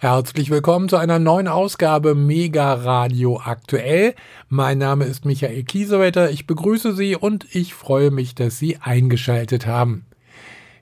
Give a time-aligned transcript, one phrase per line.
[0.00, 4.14] Herzlich willkommen zu einer neuen Ausgabe Mega Radio Aktuell.
[4.48, 6.30] Mein Name ist Michael Kiesewetter.
[6.30, 10.06] Ich begrüße Sie und ich freue mich, dass Sie eingeschaltet haben.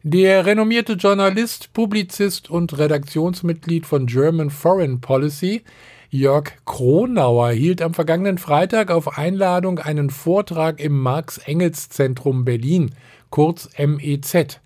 [0.03, 5.63] Der renommierte Journalist, Publizist und Redaktionsmitglied von German Foreign Policy,
[6.11, 12.91] Jörg Kronauer, hielt am vergangenen Freitag auf Einladung einen Vortrag im Marx-Engels-Zentrum Berlin,
[13.31, 14.61] kurz MEZ.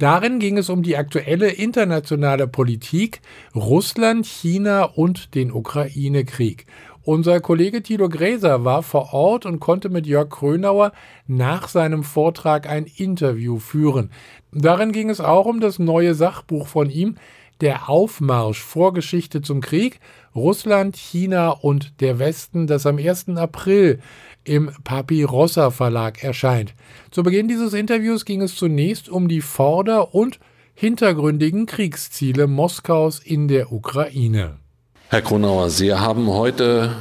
[0.00, 3.20] Darin ging es um die aktuelle internationale Politik,
[3.54, 6.64] Russland, China und den Ukraine-Krieg.
[7.02, 10.92] Unser Kollege Thilo Gräser war vor Ort und konnte mit Jörg Krönauer
[11.26, 14.10] nach seinem Vortrag ein Interview führen.
[14.52, 17.16] Darin ging es auch um das neue Sachbuch von ihm,
[17.60, 20.00] Der Aufmarsch Vorgeschichte zum Krieg,
[20.34, 23.36] Russland, China und der Westen, das am 1.
[23.36, 24.00] April
[24.44, 26.74] im Papirossa Verlag erscheint.
[27.10, 30.38] Zu Beginn dieses Interviews ging es zunächst um die vorder- und
[30.74, 34.56] hintergründigen Kriegsziele Moskaus in der Ukraine.
[35.08, 36.96] Herr Kronauer, Sie haben heute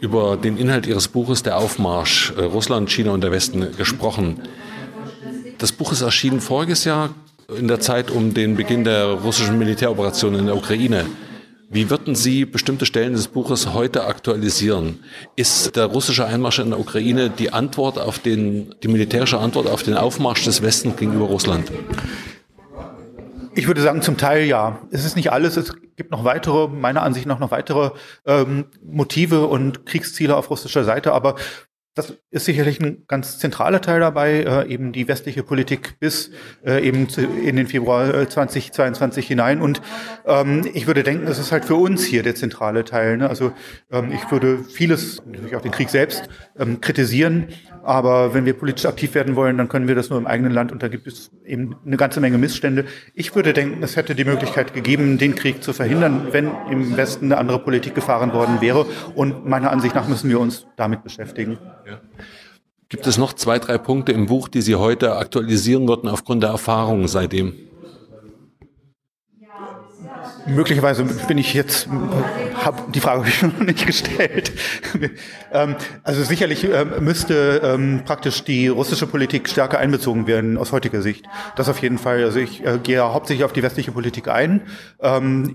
[0.00, 4.40] über den Inhalt Ihres Buches Der Aufmarsch äh, Russland, China und der Westen gesprochen.
[5.58, 7.10] Das Buch ist erschienen voriges Jahr
[7.58, 11.04] in der Zeit um den Beginn der russischen Militäroperation in der Ukraine.
[11.72, 15.04] Wie würden Sie bestimmte Stellen des Buches heute aktualisieren?
[15.36, 19.84] Ist der russische Einmarsch in der Ukraine die Antwort auf den, die militärische Antwort auf
[19.84, 21.70] den Aufmarsch des Westens gegenüber Russland?
[23.54, 24.80] Ich würde sagen, zum Teil ja.
[24.90, 25.56] Es ist nicht alles.
[25.56, 27.92] Es gibt noch weitere, meiner Ansicht nach noch weitere
[28.26, 31.12] ähm, Motive und Kriegsziele auf russischer Seite.
[31.12, 31.36] Aber
[31.94, 36.30] das ist sicherlich ein ganz zentraler Teil dabei, äh, eben die westliche Politik bis
[36.64, 39.60] äh, eben zu, in den Februar 2022 äh, hinein.
[39.60, 39.82] Und
[40.24, 43.16] ähm, ich würde denken, es ist halt für uns hier der zentrale Teil.
[43.16, 43.28] Ne?
[43.28, 43.52] Also
[43.90, 47.48] ähm, ich würde vieles, natürlich auch den Krieg selbst, ähm, kritisieren.
[47.82, 50.70] Aber wenn wir politisch aktiv werden wollen, dann können wir das nur im eigenen Land
[50.70, 52.84] und da gibt es eben eine ganze Menge Missstände.
[53.14, 57.26] Ich würde denken, es hätte die Möglichkeit gegeben, den Krieg zu verhindern, wenn im Westen
[57.26, 58.86] eine andere Politik gefahren worden wäre.
[59.14, 61.58] Und meiner Ansicht nach müssen wir uns damit beschäftigen.
[61.90, 62.00] Ja.
[62.88, 66.50] Gibt es noch zwei, drei Punkte im Buch, die Sie heute aktualisieren würden aufgrund der
[66.50, 67.54] Erfahrungen seitdem?
[70.46, 71.88] Möglicherweise bin ich jetzt,
[72.64, 74.52] hab, die Frage habe ich noch nicht gestellt.
[75.52, 81.02] ähm, also sicherlich ähm, müsste ähm, praktisch die russische Politik stärker einbezogen werden aus heutiger
[81.02, 81.26] Sicht.
[81.56, 82.24] Das auf jeden Fall.
[82.24, 84.62] Also ich äh, gehe hauptsächlich auf die westliche Politik ein,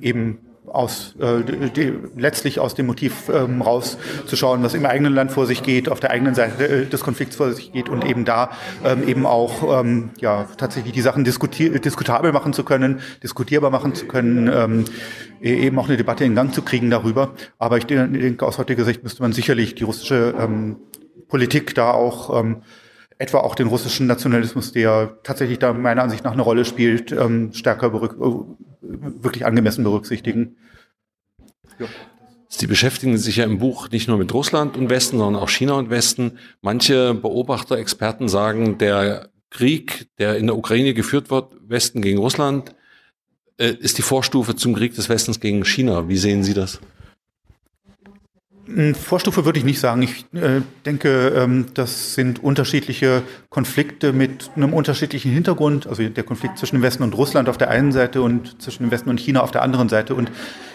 [0.01, 0.39] eben
[0.75, 5.63] aus äh, die, letztlich aus dem Motiv ähm, rauszuschauen, was im eigenen Land vor sich
[5.63, 8.51] geht, auf der eigenen Seite äh, des Konflikts vor sich geht und eben da
[8.83, 14.05] ähm, eben auch ähm, ja tatsächlich die Sachen diskutabel machen zu können, diskutierbar machen zu
[14.05, 14.85] können, ähm,
[15.41, 17.33] e-, eben auch eine Debatte in Gang zu kriegen darüber.
[17.57, 20.77] Aber ich denke, aus heutiger Sicht müsste man sicherlich die russische ähm,
[21.27, 22.61] Politik da auch ähm,
[23.17, 27.53] etwa auch den russischen Nationalismus, der tatsächlich da meiner Ansicht nach eine Rolle spielt, ähm,
[27.53, 28.15] stärker berück
[28.81, 30.57] wirklich angemessen berücksichtigen.
[31.79, 31.87] Ja.
[32.47, 35.73] Sie beschäftigen sich ja im Buch nicht nur mit Russland und Westen, sondern auch China
[35.73, 36.39] und Westen.
[36.61, 42.75] Manche Beobachter, Experten sagen, der Krieg, der in der Ukraine geführt wird, Westen gegen Russland,
[43.57, 46.07] äh, ist die Vorstufe zum Krieg des Westens gegen China.
[46.07, 46.79] Wie sehen Sie das?
[48.93, 50.01] Vorstufe würde ich nicht sagen.
[50.01, 55.85] Ich äh, denke, ähm, das sind unterschiedliche Konflikte mit einem unterschiedlichen Hintergrund.
[55.87, 58.91] Also der Konflikt zwischen dem Westen und Russland auf der einen Seite und zwischen dem
[58.91, 60.15] Westen und China auf der anderen Seite.
[60.15, 60.31] Und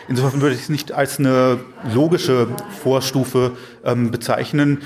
[0.09, 1.59] insofern würde ich es nicht als eine
[1.93, 2.49] logische
[2.83, 3.53] Vorstufe
[3.84, 4.78] ähm, bezeichnen.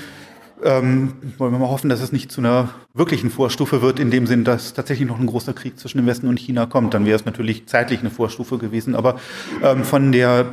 [0.63, 4.25] Ähm, wollen wir mal hoffen, dass es nicht zu einer wirklichen Vorstufe wird, in dem
[4.25, 6.93] Sinn, dass tatsächlich noch ein großer Krieg zwischen dem Westen und China kommt.
[6.95, 8.95] Dann wäre es natürlich zeitlich eine Vorstufe gewesen.
[8.95, 9.19] Aber
[9.61, 10.47] ähm, von der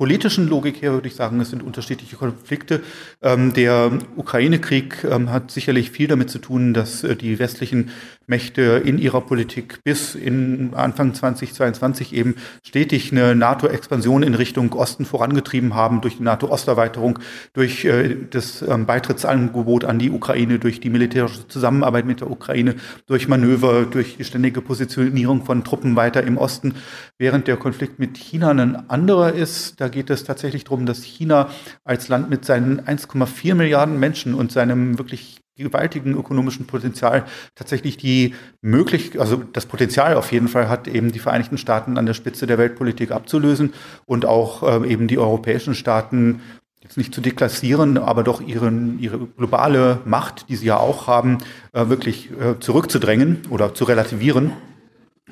[0.00, 2.80] politischen Logik her würde ich sagen, es sind unterschiedliche Konflikte.
[3.20, 7.90] Ähm, der Ukraine-Krieg ähm, hat sicherlich viel damit zu tun, dass äh, die westlichen
[8.30, 15.04] Mächte in ihrer Politik bis in Anfang 2022 eben stetig eine NATO-Expansion in Richtung Osten
[15.04, 17.18] vorangetrieben haben, durch die NATO-Osterweiterung,
[17.52, 22.76] durch äh, das ähm, Beitrittsangebot an die Ukraine, durch die militärische Zusammenarbeit mit der Ukraine,
[23.06, 26.76] durch Manöver, durch die ständige Positionierung von Truppen weiter im Osten,
[27.18, 29.80] während der Konflikt mit China ein anderer ist.
[29.80, 31.50] Da geht es tatsächlich darum, dass China
[31.84, 37.24] als Land mit seinen 1,4 Milliarden Menschen und seinem wirklich gewaltigen ökonomischen Potenzial
[37.54, 42.06] tatsächlich die möglich, also das Potenzial auf jeden Fall hat, eben die Vereinigten Staaten an
[42.06, 43.72] der Spitze der Weltpolitik abzulösen
[44.06, 46.40] und auch äh, eben die europäischen Staaten
[46.82, 51.38] jetzt nicht zu deklassieren, aber doch ihren, ihre globale Macht, die sie ja auch haben,
[51.72, 54.52] äh, wirklich äh, zurückzudrängen oder zu relativieren.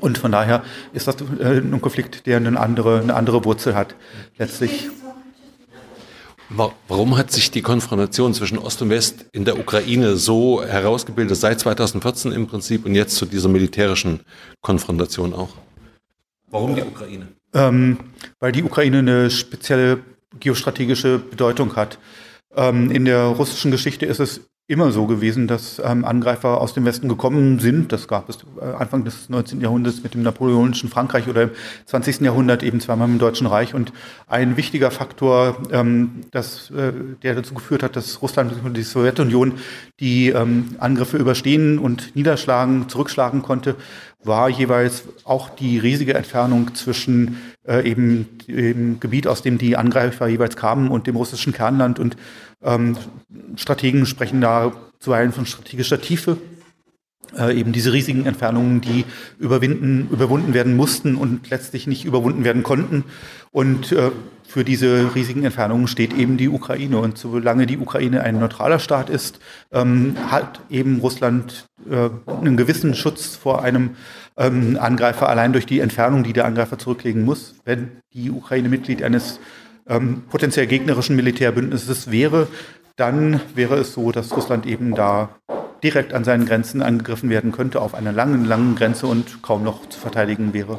[0.01, 3.95] Und von daher ist das äh, ein Konflikt, der eine andere, eine andere Wurzel hat.
[4.37, 4.89] Letztlich.
[6.51, 11.61] Warum hat sich die Konfrontation zwischen Ost und West in der Ukraine so herausgebildet, seit
[11.61, 14.21] 2014 im Prinzip und jetzt zu dieser militärischen
[14.63, 15.51] Konfrontation auch?
[16.51, 17.29] Warum die Ukraine?
[17.53, 17.99] Ähm,
[18.41, 20.01] weil die Ukraine eine spezielle
[20.41, 21.99] geostrategische Bedeutung hat.
[22.55, 26.85] Ähm, in der russischen Geschichte ist es immer so gewesen, dass ähm, Angreifer aus dem
[26.85, 27.91] Westen gekommen sind.
[27.91, 29.63] Das gab es äh, Anfang des 19.
[29.63, 31.51] Jahrhunderts mit dem napoleonischen Frankreich oder im
[31.87, 32.21] 20.
[32.21, 33.75] Jahrhundert eben zweimal im Deutschen Reich.
[33.75, 33.95] Und
[34.27, 36.93] ein wichtiger Faktor, ähm, das, äh,
[37.23, 39.55] der dazu geführt hat, dass Russland und die Sowjetunion
[40.01, 43.75] die ähm, Angriffe überstehen und niederschlagen, zurückschlagen konnte,
[44.23, 50.27] war jeweils auch die riesige Entfernung zwischen äh, eben dem Gebiet, aus dem die Angreifer
[50.27, 51.99] jeweils kamen und dem russischen Kernland.
[51.99, 52.17] Und
[52.63, 52.97] ähm,
[53.57, 56.39] Strategen sprechen da zuweilen von strategischer Tiefe.
[57.37, 59.05] Äh, eben diese riesigen Entfernungen, die
[59.39, 63.05] überwinden, überwunden werden mussten und letztlich nicht überwunden werden konnten.
[63.51, 64.11] Und äh,
[64.47, 66.99] für diese riesigen Entfernungen steht eben die Ukraine.
[66.99, 69.41] Und solange die Ukraine ein neutraler Staat ist,
[69.73, 73.91] ähm, hat eben Russland äh, einen gewissen Schutz vor einem
[74.39, 77.57] ähm, Angreifer allein durch die Entfernung, die der Angreifer zurücklegen muss.
[77.67, 79.39] Wenn die Ukraine Mitglied eines
[79.89, 82.49] ähm, potenziell gegnerischen Militärbündnisses wäre,
[82.97, 85.31] dann wäre es so, dass Russland eben da
[85.83, 89.89] direkt an seinen Grenzen angegriffen werden könnte, auf einer langen, langen Grenze und kaum noch
[89.89, 90.79] zu verteidigen wäre.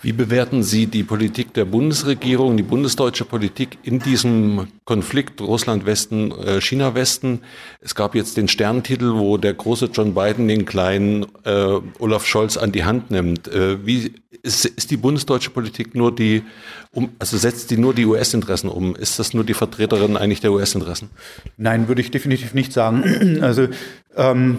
[0.00, 6.60] Wie bewerten Sie die Politik der Bundesregierung, die bundesdeutsche Politik in diesem Konflikt Russland-Westen, äh,
[6.60, 7.40] China-Westen?
[7.80, 12.56] Es gab jetzt den Sterntitel, wo der große John Biden den kleinen äh, Olaf Scholz
[12.56, 13.48] an die Hand nimmt.
[13.48, 14.12] Äh, wie
[14.42, 16.44] ist, ist die bundesdeutsche Politik nur die,
[16.92, 18.94] um, also setzt die nur die US-Interessen um?
[18.94, 21.10] Ist das nur die Vertreterin eigentlich der US-Interessen?
[21.56, 23.38] Nein, würde ich definitiv nicht sagen.
[23.48, 23.68] Also
[24.16, 24.58] ähm,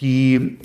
[0.00, 0.58] die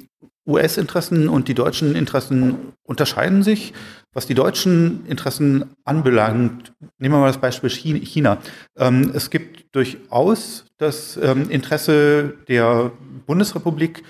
[0.50, 3.74] US-Interessen und die deutschen Interessen unterscheiden sich.
[4.14, 8.40] Was die deutschen Interessen anbelangt, nehmen wir mal das Beispiel China.
[8.78, 12.92] Ähm, es gibt durchaus das ähm, Interesse der
[13.28, 14.04] Bundesrepublik,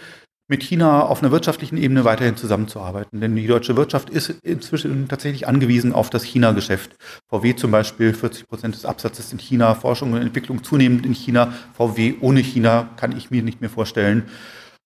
[0.50, 3.22] mit China auf einer wirtschaftlichen Ebene weiterhin zusammenzuarbeiten.
[3.22, 6.98] Denn die deutsche Wirtschaft ist inzwischen tatsächlich angewiesen auf das China-Geschäft.
[7.30, 11.54] VW zum Beispiel, 40 Prozent des Absatzes in China, Forschung und Entwicklung zunehmend in China.
[11.78, 14.24] VW ohne China kann ich mir nicht mehr vorstellen.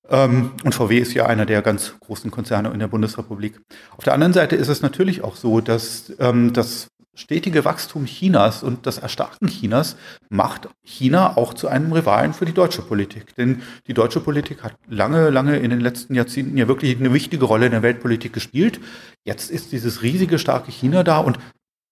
[0.10, 3.60] Ähm, und VW ist ja einer der ganz großen Konzerne in der Bundesrepublik.
[3.98, 8.64] Auf der anderen Seite ist es natürlich auch so, dass ähm, das stetige Wachstum Chinas
[8.64, 9.96] und das Erstarken Chinas
[10.30, 13.36] macht China auch zu einem Rivalen für die deutsche Politik.
[13.36, 17.46] Denn die deutsche Politik hat lange, lange in den letzten Jahrzehnten ja wirklich eine wichtige
[17.46, 18.80] Rolle in der Weltpolitik gespielt.
[19.24, 21.38] Jetzt ist dieses riesige, starke China da und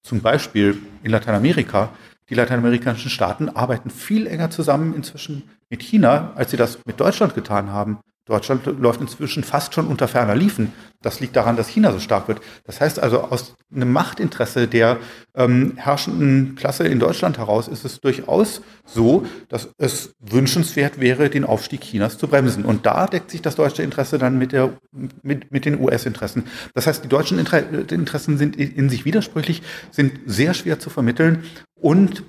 [0.04, 1.90] zum Beispiel in Lateinamerika
[2.30, 7.34] die lateinamerikanischen Staaten arbeiten viel enger zusammen inzwischen mit China, als sie das mit Deutschland
[7.34, 8.00] getan haben.
[8.26, 10.72] Deutschland läuft inzwischen fast schon unter ferner Liefen.
[11.02, 12.40] Das liegt daran, dass China so stark wird.
[12.66, 15.00] Das heißt also, aus einem Machtinteresse der
[15.34, 21.44] ähm, herrschenden Klasse in Deutschland heraus ist es durchaus so, dass es wünschenswert wäre, den
[21.44, 22.64] Aufstieg Chinas zu bremsen.
[22.64, 24.78] Und da deckt sich das deutsche Interesse dann mit, der,
[25.24, 26.44] mit, mit den US-Interessen.
[26.76, 32.24] Das heißt, die deutschen Interessen sind in sich widersprüchlich, sind sehr schwer zu vermitteln und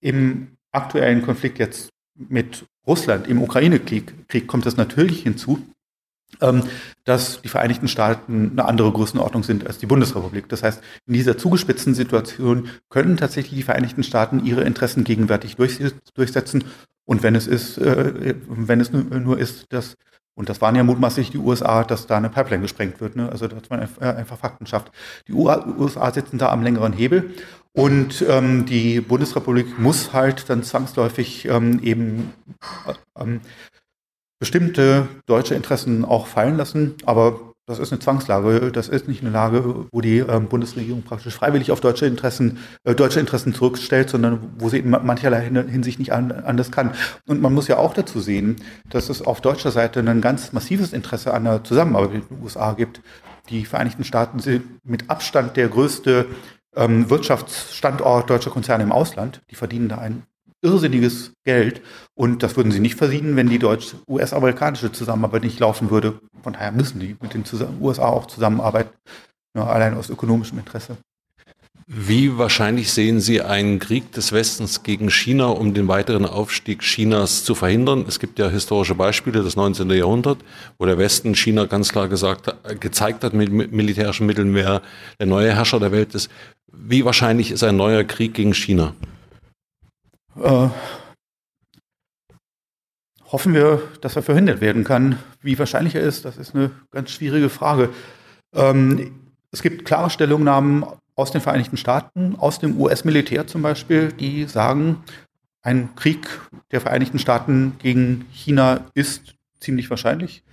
[0.00, 5.58] im aktuellen Konflikt jetzt mit Russland, im Ukraine-Krieg Krieg kommt es natürlich hinzu,
[6.40, 6.62] ähm,
[7.04, 10.48] dass die Vereinigten Staaten eine andere Größenordnung sind als die Bundesrepublik.
[10.48, 16.64] Das heißt, in dieser zugespitzten Situation können tatsächlich die Vereinigten Staaten ihre Interessen gegenwärtig durchsetzen.
[17.04, 19.96] Und wenn es ist, äh, wenn es nur ist, dass
[20.36, 23.14] und das waren ja mutmaßlich die USA, dass da eine Pipeline gesprengt wird.
[23.14, 23.28] Ne?
[23.30, 24.90] Also dass man einfach Fakten schafft.
[25.28, 27.34] Die USA sitzen da am längeren Hebel
[27.76, 32.32] und ähm, die Bundesrepublik muss halt dann zwangsläufig ähm, eben
[32.86, 33.40] äh, ähm,
[34.38, 36.94] bestimmte deutsche Interessen auch fallen lassen.
[37.04, 38.70] Aber das ist eine Zwangslage.
[38.70, 42.94] Das ist nicht eine Lage, wo die ähm, Bundesregierung praktisch freiwillig auf deutsche Interessen, äh,
[42.94, 46.92] deutsche Interessen zurückstellt, sondern wo sie in mancherlei Hinsicht nicht an, anders kann.
[47.26, 48.56] Und man muss ja auch dazu sehen,
[48.88, 52.74] dass es auf deutscher Seite ein ganz massives Interesse an der Zusammenarbeit mit den USA
[52.74, 53.00] gibt.
[53.48, 56.26] Die Vereinigten Staaten sind mit Abstand der größte
[56.76, 59.40] ähm, Wirtschaftsstandort deutscher Konzerne im Ausland.
[59.50, 60.24] Die verdienen da ein
[60.62, 61.82] irrsinniges Geld
[62.14, 66.20] und das würden sie nicht verdienen, wenn die deutsch-US-amerikanische Zusammenarbeit nicht laufen würde.
[66.42, 67.44] Von daher müssen die mit den
[67.80, 68.94] USA auch zusammenarbeiten,
[69.56, 70.96] ja, allein aus ökonomischem Interesse.
[71.86, 77.44] Wie wahrscheinlich sehen Sie einen Krieg des Westens gegen China, um den weiteren Aufstieg Chinas
[77.44, 78.06] zu verhindern?
[78.08, 79.90] Es gibt ja historische Beispiele des 19.
[79.90, 80.42] Jahrhunderts,
[80.78, 84.80] wo der Westen China ganz klar gesagt, gezeigt hat mit militärischen Mitteln, wer
[85.18, 86.30] der neue Herrscher der Welt ist.
[86.72, 88.94] Wie wahrscheinlich ist ein neuer Krieg gegen China?
[90.42, 90.68] Äh,
[93.30, 95.18] hoffen wir, dass er verhindert werden kann.
[95.42, 97.90] Wie wahrscheinlich er ist, das ist eine ganz schwierige Frage.
[98.54, 104.44] Ähm, es gibt klare Stellungnahmen aus den Vereinigten Staaten, aus dem US-Militär zum Beispiel, die
[104.44, 105.02] sagen,
[105.62, 106.28] ein Krieg
[106.72, 110.44] der Vereinigten Staaten gegen China ist ziemlich wahrscheinlich.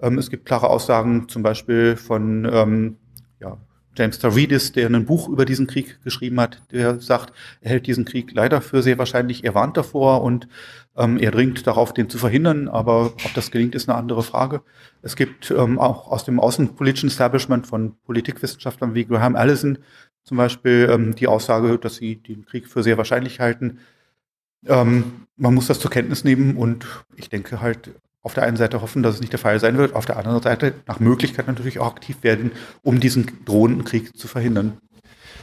[0.00, 2.96] Ähm, es gibt klare Aussagen zum Beispiel von ähm,
[3.40, 3.56] ja,
[3.96, 8.04] James Stavridis, der ein Buch über diesen Krieg geschrieben hat, der sagt, er hält diesen
[8.04, 10.48] Krieg leider für sehr wahrscheinlich, er warnt davor und
[10.96, 14.62] ähm, er dringt darauf, den zu verhindern, aber ob das gelingt, ist eine andere Frage.
[15.02, 19.78] Es gibt ähm, auch aus dem außenpolitischen Establishment von Politikwissenschaftlern wie Graham Allison
[20.28, 23.78] zum Beispiel ähm, die Aussage, dass sie den Krieg für sehr wahrscheinlich halten.
[24.66, 28.82] Ähm, man muss das zur Kenntnis nehmen und ich denke halt, auf der einen Seite
[28.82, 31.78] hoffen, dass es nicht der Fall sein wird, auf der anderen Seite nach Möglichkeit natürlich
[31.78, 34.76] auch aktiv werden, um diesen drohenden Krieg zu verhindern.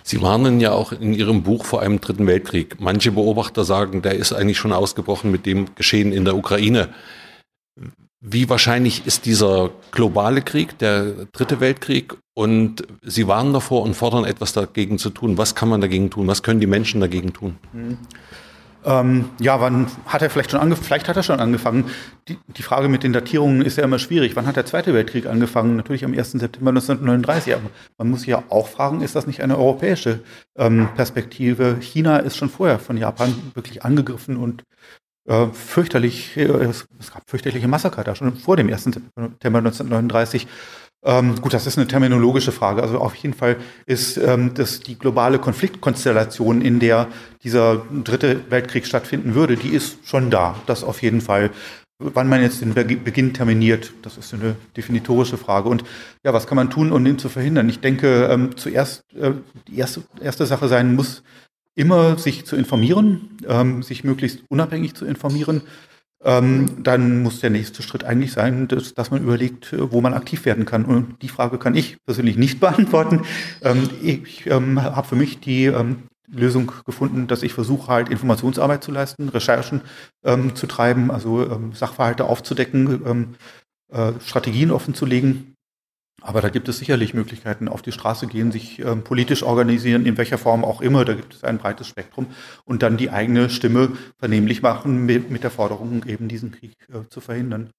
[0.04, 2.80] Sie warnen ja auch in Ihrem Buch vor einem dritten Weltkrieg.
[2.80, 6.90] Manche Beobachter sagen, der ist eigentlich schon ausgebrochen mit dem Geschehen in der Ukraine.
[8.22, 12.16] Wie wahrscheinlich ist dieser globale Krieg, der dritte Weltkrieg?
[12.34, 15.38] Und Sie warnen davor und fordern etwas dagegen zu tun.
[15.38, 16.28] Was kann man dagegen tun?
[16.28, 17.58] Was können die Menschen dagegen tun?
[17.72, 17.98] Mhm.
[18.86, 20.86] Ähm, ja, wann hat er vielleicht schon angefangen?
[20.86, 21.86] Vielleicht hat er schon angefangen.
[22.28, 24.36] Die, die, Frage mit den Datierungen ist ja immer schwierig.
[24.36, 25.76] Wann hat der Zweite Weltkrieg angefangen?
[25.76, 26.34] Natürlich am 1.
[26.34, 27.56] September 1939.
[27.56, 30.20] Aber man muss sich ja auch fragen, ist das nicht eine europäische
[30.56, 31.78] ähm, Perspektive?
[31.82, 34.64] China ist schon vorher von Japan wirklich angegriffen und
[35.28, 38.84] äh, fürchterlich, äh, es, gab fürchterliche Massaker da schon vor dem 1.
[38.84, 40.48] September 1939.
[41.04, 42.82] Ähm, gut, das ist eine terminologische Frage.
[42.82, 47.08] Also auf jeden Fall ist ähm, das die globale Konfliktkonstellation, in der
[47.44, 50.56] dieser dritte Weltkrieg stattfinden würde, die ist schon da.
[50.66, 51.52] Das auf jeden Fall.
[51.98, 55.70] Wann man jetzt den Beginn terminiert, das ist eine definitorische Frage.
[55.70, 55.86] Und
[56.26, 57.70] ja, was kann man tun, um den zu verhindern?
[57.70, 59.32] Ich denke, ähm, zuerst äh,
[59.70, 61.24] die erste, erste Sache sein muss,
[61.76, 65.62] immer sich zu informieren, ähm, sich möglichst unabhängig zu informieren
[66.26, 70.16] ähm, dann muss der nächste Schritt eigentlich sein, dass, dass, man überlegt, äh, wo man
[70.16, 70.84] aktiv werden kann.
[70.84, 73.22] Und die Frage kann ich persönlich nicht beantworten.
[73.62, 78.84] Ähm, ich ähm, habe für mich die ähm, Lösung gefunden, dass ich versuche, halt Informationsarbeit
[78.84, 79.82] zu leisten, Recherchen
[80.24, 83.36] ähm, zu treiben, also Sachverhalte aufzudecken,
[83.92, 85.55] äh, Strategien offenzulegen
[86.26, 90.18] aber da gibt es sicherlich Möglichkeiten, auf die Straße gehen, sich ähm, politisch organisieren, in
[90.18, 91.06] welcher Form auch immer.
[91.06, 92.26] Da gibt es ein breites Spektrum
[92.66, 97.08] und dann die eigene Stimme vernehmlich machen mit, mit der Forderung, eben diesen Krieg äh,
[97.10, 97.70] zu verhindern.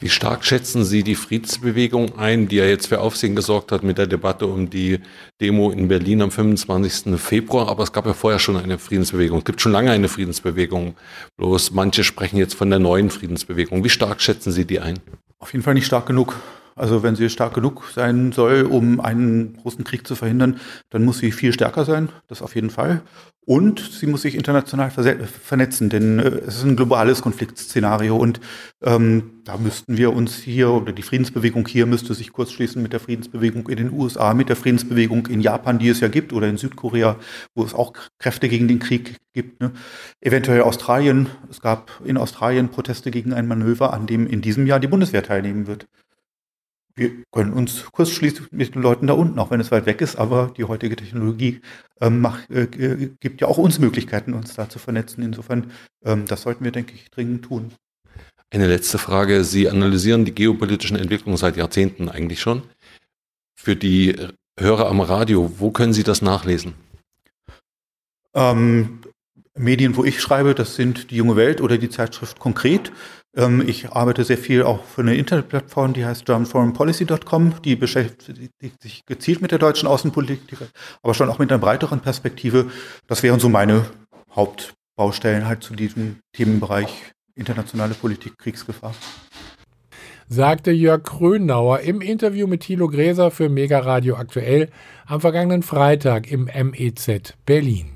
[0.00, 3.98] Wie stark schätzen Sie die Friedensbewegung ein, die ja jetzt für Aufsehen gesorgt hat mit
[3.98, 4.98] der Debatte um die
[5.40, 7.20] Demo in Berlin am 25.
[7.20, 7.68] Februar?
[7.68, 9.38] Aber es gab ja vorher schon eine Friedensbewegung.
[9.38, 10.96] Es gibt schon lange eine Friedensbewegung.
[11.36, 13.84] Bloß manche sprechen jetzt von der neuen Friedensbewegung.
[13.84, 14.98] Wie stark schätzen Sie die ein?
[15.38, 16.34] Auf jeden Fall nicht stark genug.
[16.76, 21.18] Also wenn sie stark genug sein soll, um einen großen Krieg zu verhindern, dann muss
[21.18, 23.00] sie viel stärker sein, das auf jeden Fall.
[23.46, 28.40] Und sie muss sich international vernetzen, denn äh, es ist ein globales Konfliktszenario und
[28.82, 32.92] ähm, da müssten wir uns hier, oder die Friedensbewegung hier müsste sich kurz schließen mit
[32.92, 36.48] der Friedensbewegung in den USA, mit der Friedensbewegung in Japan, die es ja gibt, oder
[36.48, 37.16] in Südkorea,
[37.54, 39.60] wo es auch Kräfte gegen den Krieg gibt.
[39.60, 39.70] Ne?
[40.20, 41.28] Eventuell Australien.
[41.48, 45.22] Es gab in Australien Proteste gegen ein Manöver, an dem in diesem Jahr die Bundeswehr
[45.22, 45.86] teilnehmen wird
[46.96, 50.00] wir können uns kurz schließen mit den Leuten da unten, auch wenn es weit weg
[50.00, 51.60] ist, aber die heutige Technologie
[52.00, 52.66] ähm, macht, äh,
[53.20, 55.22] gibt ja auch uns Möglichkeiten, uns da zu vernetzen.
[55.22, 55.70] Insofern,
[56.04, 57.72] ähm, das sollten wir, denke ich, dringend tun.
[58.50, 59.44] Eine letzte Frage.
[59.44, 62.62] Sie analysieren die geopolitischen Entwicklungen seit Jahrzehnten eigentlich schon.
[63.54, 64.16] Für die
[64.58, 66.74] Hörer am Radio, wo können Sie das nachlesen?
[68.34, 69.00] Ähm,
[69.54, 72.92] Medien, wo ich schreibe, das sind die Junge Welt oder die Zeitschrift Konkret.
[73.36, 77.62] Ähm, ich arbeite sehr viel auch für eine Internetplattform, die heißt germanforeignpolicy.com.
[77.62, 80.58] Die beschäftigt sich gezielt mit der deutschen Außenpolitik,
[81.02, 82.70] aber schon auch mit einer breiteren Perspektive.
[83.06, 83.84] Das wären so meine
[84.34, 88.94] Hauptbaustellen halt zu diesem Themenbereich internationale Politik, Kriegsgefahr.
[90.28, 94.70] Sagte Jörg Krönauer im Interview mit Thilo Gräser für Mega Radio aktuell
[95.06, 97.95] am vergangenen Freitag im MEZ Berlin.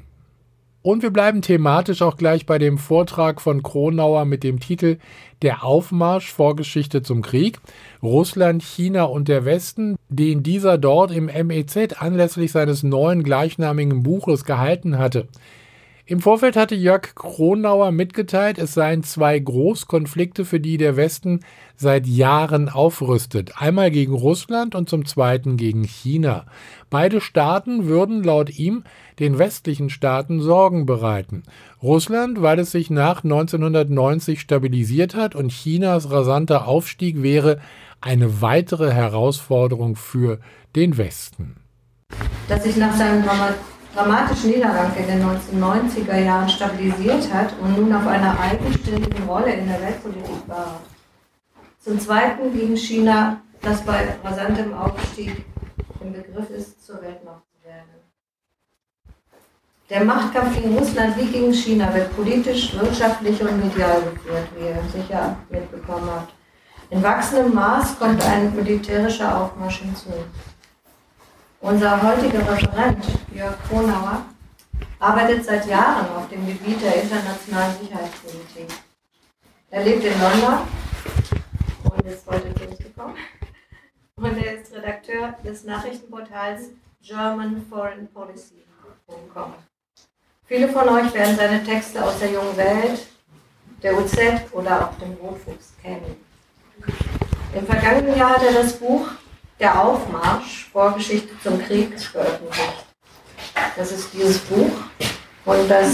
[0.83, 4.97] Und wir bleiben thematisch auch gleich bei dem Vortrag von Kronauer mit dem Titel
[5.43, 7.61] Der Aufmarsch Vorgeschichte zum Krieg,
[8.03, 14.47] Russland, China und der Westen, den dieser dort im MEZ anlässlich seines neuen gleichnamigen Buches
[14.47, 15.29] gehalten hatte.
[16.11, 21.39] Im Vorfeld hatte Jörg Kronauer mitgeteilt, es seien zwei Großkonflikte, für die der Westen
[21.77, 23.53] seit Jahren aufrüstet.
[23.63, 26.47] Einmal gegen Russland und zum zweiten gegen China.
[26.91, 28.83] Beide Staaten würden laut ihm
[29.21, 31.45] den westlichen Staaten Sorgen bereiten.
[31.81, 37.61] Russland, weil es sich nach 1990 stabilisiert hat und Chinas rasanter Aufstieg wäre
[38.01, 40.41] eine weitere Herausforderung für
[40.75, 41.55] den Westen.
[42.49, 43.23] Dass sich nach seinem
[43.95, 49.69] dramatischen Niedergang in den 1990er Jahren stabilisiert hat und nun auf einer eigenständigen Rolle in
[49.69, 50.81] der Weltpolitik war.
[51.81, 55.45] Zum Zweiten gegen China, das bei rasantem Aufstieg
[56.01, 57.89] im Begriff ist, zur Weltmacht zu werden.
[59.89, 64.83] Der Machtkampf gegen Russland wie gegen China wird politisch, wirtschaftlich und medial geführt, wie ihr
[64.93, 66.33] sicher mitbekommen habt.
[66.91, 70.11] In wachsendem Maß kommt ein militärischer Aufmarsch hinzu.
[71.63, 74.25] Unser heutiger Referent, Jörg Kronauer,
[74.99, 78.69] arbeitet seit Jahren auf dem Gebiet der internationalen Sicherheitspolitik.
[79.69, 80.61] Er lebt in London
[81.85, 83.15] und ist heute durchgekommen.
[84.17, 86.71] Und er ist Redakteur des Nachrichtenportals
[87.03, 89.53] GermanForeignPolicy.com.
[90.47, 93.07] Viele von euch werden seine Texte aus der jungen Welt,
[93.83, 94.17] der UZ
[94.53, 96.17] oder auch dem Rotfuchs kennen.
[97.53, 99.11] Im vergangenen Jahr hat er das Buch
[99.61, 102.87] Der Aufmarsch, Vorgeschichte zum Krieg veröffentlicht.
[103.77, 104.73] Das ist dieses Buch
[105.45, 105.93] und das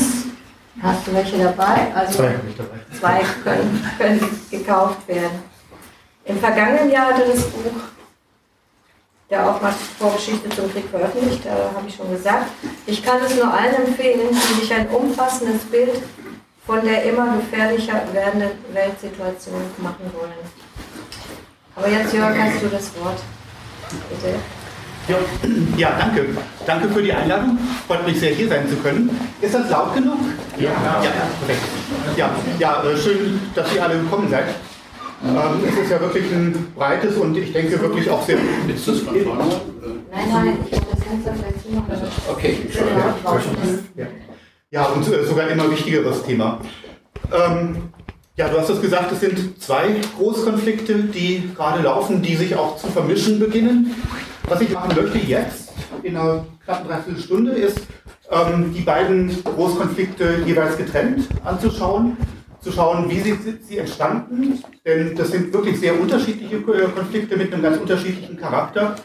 [0.80, 1.92] hast du welche dabei?
[1.94, 2.78] Also zwei, dabei.
[2.98, 5.42] zwei können, können gekauft werden.
[6.24, 7.72] Im vergangenen Jahr hat er das Buch
[9.28, 12.50] der Aufmarsch Vorgeschichte zum Krieg veröffentlicht, äh, habe ich schon gesagt.
[12.86, 16.00] Ich kann es nur allen empfehlen, die sich ein umfassendes Bild
[16.64, 20.32] von der immer gefährlicher werdenden Weltsituation machen wollen.
[21.74, 23.20] Aber jetzt, Jörg, hast du das Wort.
[23.90, 24.34] Bitte.
[25.08, 25.16] Ja,
[25.76, 26.26] ja, danke.
[26.66, 27.58] Danke für die Einladung.
[27.86, 29.08] Freut mich sehr, hier sein zu können.
[29.40, 30.18] Ist das laut genug?
[30.58, 30.70] Ja.
[31.02, 31.10] Ja,
[31.46, 31.62] perfekt.
[32.16, 34.46] Ja, ja äh, schön, dass ihr alle gekommen seid.
[35.24, 38.36] Ähm, es ist ja wirklich ein breites und ich denke wirklich auch sehr.
[38.68, 39.44] Ist das von vorne?
[40.10, 42.08] Nein, nein, ich das Fenster vielleicht zumachen.
[42.30, 42.58] Okay,
[43.96, 44.06] ja.
[44.70, 46.60] ja, und äh, sogar immer wichtigeres Thema.
[47.32, 47.90] Ähm,
[48.36, 52.76] ja, du hast es gesagt, es sind zwei Großkonflikte, die gerade laufen, die sich auch
[52.76, 53.94] zu vermischen beginnen.
[54.46, 57.80] Was ich machen möchte jetzt, in einer knappen Dreiviertelstunde, ist,
[58.30, 62.18] ähm, die beiden Großkonflikte jeweils getrennt anzuschauen,
[62.60, 67.52] zu schauen, wie sie, sie entstanden, denn das sind wirklich sehr unterschiedliche äh, Konflikte mit
[67.52, 68.96] einem ganz unterschiedlichen Charakter.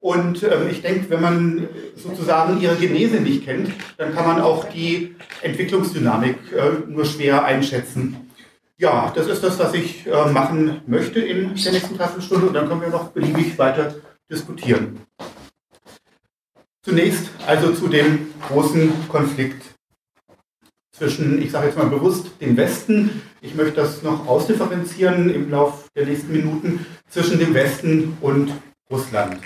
[0.00, 4.64] Und ähm, ich denke, wenn man sozusagen ihre Genese nicht kennt, dann kann man auch
[4.64, 8.29] die Entwicklungsdynamik äh, nur schwer einschätzen.
[8.80, 12.66] Ja, das ist das, was ich äh, machen möchte in der nächsten Dreiviertelstunde und dann
[12.66, 13.94] können wir noch beliebig weiter
[14.30, 15.00] diskutieren.
[16.82, 19.62] Zunächst also zu dem großen Konflikt
[20.96, 25.86] zwischen, ich sage jetzt mal bewusst, dem Westen, ich möchte das noch ausdifferenzieren im Laufe
[25.94, 28.50] der nächsten Minuten, zwischen dem Westen und
[28.90, 29.40] Russland.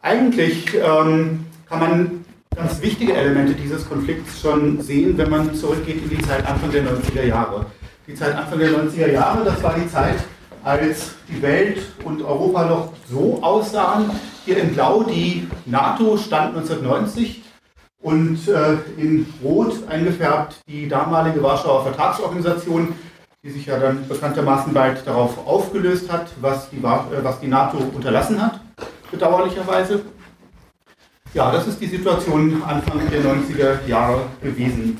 [0.00, 6.10] Eigentlich ähm, kann man ganz wichtige Elemente dieses Konflikts schon sehen, wenn man zurückgeht in
[6.10, 7.66] die Zeit Anfang der 90er Jahre
[8.06, 9.44] die Zeit Anfang der 90er Jahre.
[9.44, 10.16] Das war die Zeit,
[10.64, 14.10] als die Welt und Europa noch so aussahen.
[14.44, 17.42] Hier in Blau die NATO stand 1990
[18.00, 22.94] und äh, in Rot eingefärbt die damalige Warschauer Vertragsorganisation,
[23.42, 27.78] die sich ja dann bekanntermaßen bald darauf aufgelöst hat, was die, äh, was die NATO
[27.78, 28.60] unterlassen hat,
[29.10, 30.02] bedauerlicherweise.
[31.34, 34.98] Ja, das ist die Situation Anfang der 90er Jahre gewesen.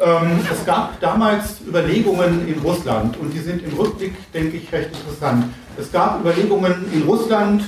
[0.00, 4.88] Ähm, es gab damals Überlegungen in Russland und die sind im Rückblick, denke ich, recht
[4.96, 5.44] interessant.
[5.78, 7.64] Es gab Überlegungen in Russland,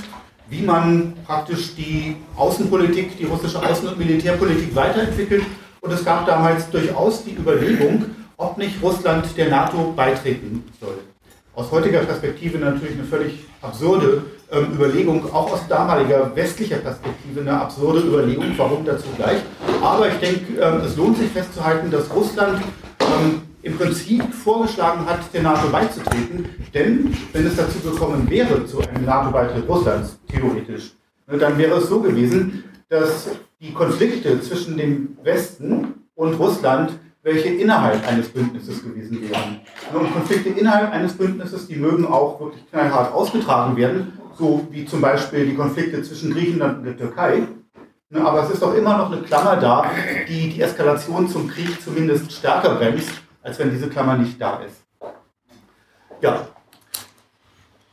[0.49, 5.43] wie man praktisch die Außenpolitik, die russische Außen- und Militärpolitik weiterentwickelt.
[5.81, 8.05] Und es gab damals durchaus die Überlegung,
[8.37, 11.02] ob nicht Russland der NATO beitreten soll.
[11.55, 17.61] Aus heutiger Perspektive natürlich eine völlig absurde ähm, Überlegung, auch aus damaliger westlicher Perspektive eine
[17.61, 19.37] absurde Überlegung, warum dazu gleich.
[19.79, 22.59] Aber ich denke, ähm, es lohnt sich festzuhalten, dass Russland
[23.01, 26.49] ähm, im Prinzip vorgeschlagen hat, der NATO beizutreten.
[26.73, 30.93] Denn wenn es dazu gekommen wäre, zu einem NATO-Beitritt Russlands, theoretisch,
[31.27, 33.29] ne, dann wäre es so gewesen, dass
[33.61, 39.61] die Konflikte zwischen dem Westen und Russland welche innerhalb eines Bündnisses gewesen wären.
[39.93, 44.99] Und Konflikte innerhalb eines Bündnisses, die mögen auch wirklich knallhart ausgetragen werden, so wie zum
[45.01, 47.43] Beispiel die Konflikte zwischen Griechenland und der Türkei.
[48.09, 49.85] Ne, aber es ist doch immer noch eine Klammer da,
[50.27, 53.09] die die Eskalation zum Krieg zumindest stärker bremst,
[53.41, 54.83] als wenn diese Klammer nicht da ist.
[56.21, 56.47] Ja.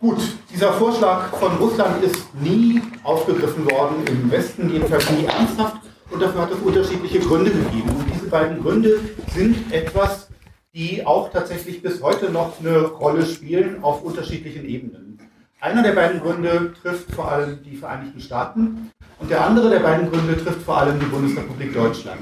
[0.01, 0.21] Gut,
[0.53, 5.77] dieser Vorschlag von Russland ist nie aufgegriffen worden, im Westen jedenfalls nie ernsthaft,
[6.11, 8.10] und dafür hat es unterschiedliche Gründe gegeben.
[8.31, 9.01] Beiden Gründe
[9.35, 10.29] sind etwas,
[10.73, 15.19] die auch tatsächlich bis heute noch eine Rolle spielen auf unterschiedlichen Ebenen.
[15.61, 20.11] Einer der beiden Gründe trifft vor allem die Vereinigten Staaten und der andere der beiden
[20.11, 22.21] Gründe trifft vor allem die Bundesrepublik Deutschland.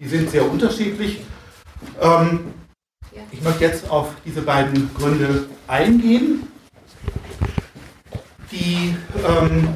[0.00, 1.20] Die sind sehr unterschiedlich.
[2.00, 2.54] Ähm,
[3.30, 6.48] ich möchte jetzt auf diese beiden Gründe eingehen.
[8.50, 8.96] Die,
[9.26, 9.68] ähm,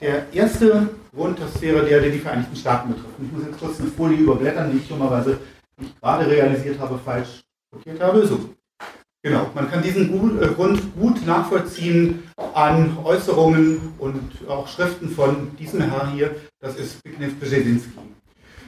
[0.00, 3.14] der erste Wäre der, der die Vereinigten Staaten betrifft.
[3.22, 5.38] Ich muss jetzt kurz eine Folie überblättern, die ich dummerweise
[5.80, 8.26] nicht gerade realisiert habe, falsch kopiert habe.
[8.26, 8.50] So.
[9.22, 12.22] Genau, man kann diesen äh, Grund gut nachvollziehen
[12.54, 17.98] an Äußerungen und auch Schriften von diesem Herrn hier, das ist Zbigniew Brzezinski.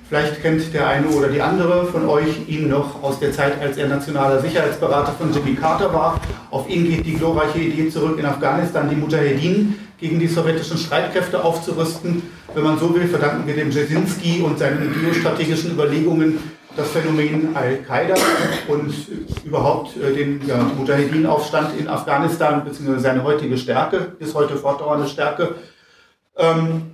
[0.08, 3.76] Vielleicht kennt der eine oder die andere von euch ihn noch aus der Zeit, als
[3.76, 6.18] er nationaler Sicherheitsberater von Jimmy Carter war.
[6.50, 11.44] Auf ihn geht die glorreiche Idee zurück, in Afghanistan die Mujahedin gegen die sowjetischen Streitkräfte
[11.44, 12.22] aufzurüsten.
[12.54, 16.38] Wenn man so will, verdanken wir dem Brzezinski und seinen geostrategischen Überlegungen
[16.74, 18.14] das Phänomen Al-Qaida
[18.68, 18.94] und
[19.44, 22.98] überhaupt äh, den ja, Mujahedin-Aufstand in Afghanistan bzw.
[22.98, 25.56] seine heutige Stärke, bis heute fortdauernde Stärke.
[26.36, 26.92] Ähm,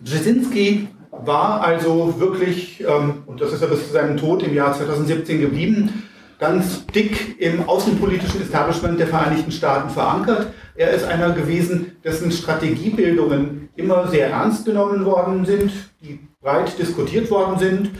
[0.00, 4.74] Brzezinski war also wirklich, ähm, und das ist ja bis zu seinem Tod im Jahr
[4.74, 6.04] 2017 geblieben,
[6.38, 10.52] ganz dick im außenpolitischen Establishment der Vereinigten Staaten verankert.
[10.74, 15.70] Er ist einer gewesen, dessen Strategiebildungen immer sehr ernst genommen worden sind,
[16.00, 17.90] die breit diskutiert worden sind.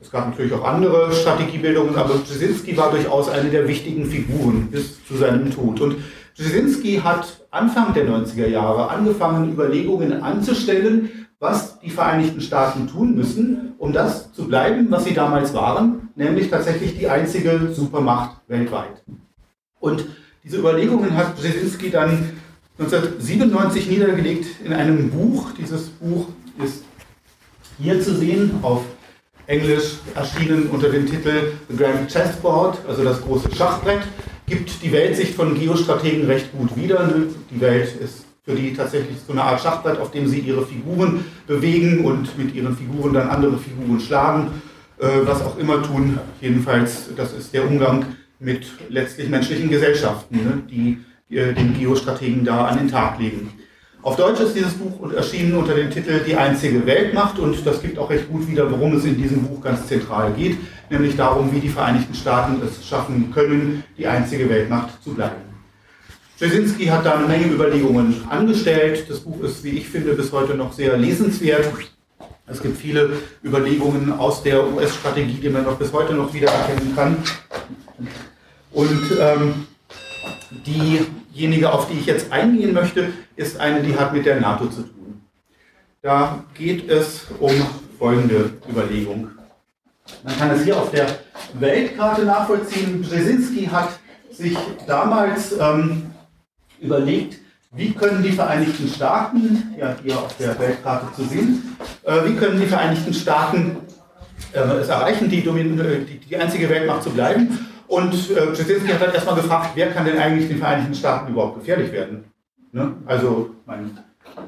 [0.00, 5.02] Es gab natürlich auch andere Strategiebildungen, aber Brzezinski war durchaus eine der wichtigen Figuren bis
[5.06, 5.80] zu seinem Tod.
[5.80, 5.96] Und
[6.36, 13.74] Brzezinski hat Anfang der 90er Jahre angefangen, Überlegungen anzustellen, was die Vereinigten Staaten tun müssen,
[13.76, 19.02] um das zu bleiben, was sie damals waren, nämlich tatsächlich die einzige Supermacht weltweit.
[19.78, 20.06] Und
[20.42, 22.30] diese Überlegungen hat Brzezinski dann
[22.78, 25.50] 1997 niedergelegt in einem Buch.
[25.58, 26.28] Dieses Buch
[26.64, 26.82] ist
[27.78, 28.82] hier zu sehen, auf
[29.46, 34.00] Englisch erschienen unter dem Titel The Grand Chessboard, also das große Schachbrett,
[34.46, 37.06] gibt die Weltsicht von Geostrategen recht gut wieder.
[37.50, 41.24] Die Welt ist für die tatsächlich so eine Art Schachbrett, auf dem sie ihre Figuren
[41.46, 44.62] bewegen und mit ihren Figuren dann andere Figuren schlagen,
[44.98, 46.18] äh, was auch immer tun.
[46.40, 48.04] Jedenfalls, das ist der Umgang
[48.38, 50.98] mit letztlich menschlichen Gesellschaften, ne, die
[51.34, 53.50] äh, den Geostrategen da an den Tag legen.
[54.02, 57.98] Auf Deutsch ist dieses Buch erschienen unter dem Titel Die einzige Weltmacht und das gibt
[57.98, 60.58] auch recht gut wieder, worum es in diesem Buch ganz zentral geht,
[60.90, 65.43] nämlich darum, wie die Vereinigten Staaten es schaffen können, die einzige Weltmacht zu bleiben.
[66.38, 69.06] Brzezinski hat da eine Menge Überlegungen angestellt.
[69.08, 71.66] Das Buch ist, wie ich finde, bis heute noch sehr lesenswert.
[72.46, 77.16] Es gibt viele Überlegungen aus der US-Strategie, die man noch bis heute noch wiedererkennen kann.
[78.72, 79.66] Und ähm,
[80.66, 84.82] diejenige, auf die ich jetzt eingehen möchte, ist eine, die hat mit der NATO zu
[84.82, 85.22] tun.
[86.02, 87.52] Da geht es um
[87.98, 89.30] folgende Überlegung.
[90.22, 91.06] Man kann es hier auf der
[91.54, 93.00] Weltkarte nachvollziehen.
[93.02, 96.13] Brzezinski hat sich damals ähm,
[96.84, 97.38] überlegt,
[97.72, 102.60] wie können die Vereinigten Staaten, ja hier auf der Weltkarte zu sehen, äh, wie können
[102.60, 103.76] die Vereinigten Staaten
[104.52, 107.66] äh, es erreichen, die, äh, die, die, einzige Weltmacht zu bleiben.
[107.86, 111.92] Und äh, hat dann erstmal gefragt, wer kann denn eigentlich den Vereinigten Staaten überhaupt gefährlich
[111.92, 112.24] werden?
[112.72, 112.92] Ne?
[113.06, 113.98] Also mein,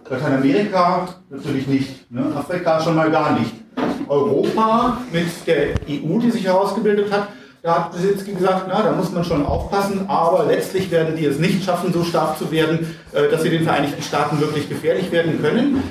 [0.09, 2.33] Lateinamerika natürlich nicht, ne?
[2.35, 3.53] Afrika schon mal gar nicht.
[4.09, 7.29] Europa mit der EU, die sich herausgebildet hat,
[7.67, 11.41] da hat Brzezinski gesagt, na, da muss man schon aufpassen, aber letztlich werden die es
[11.41, 15.43] nicht schaffen, so stark zu werden, äh, dass sie den Vereinigten Staaten wirklich gefährlich werden
[15.43, 15.83] können,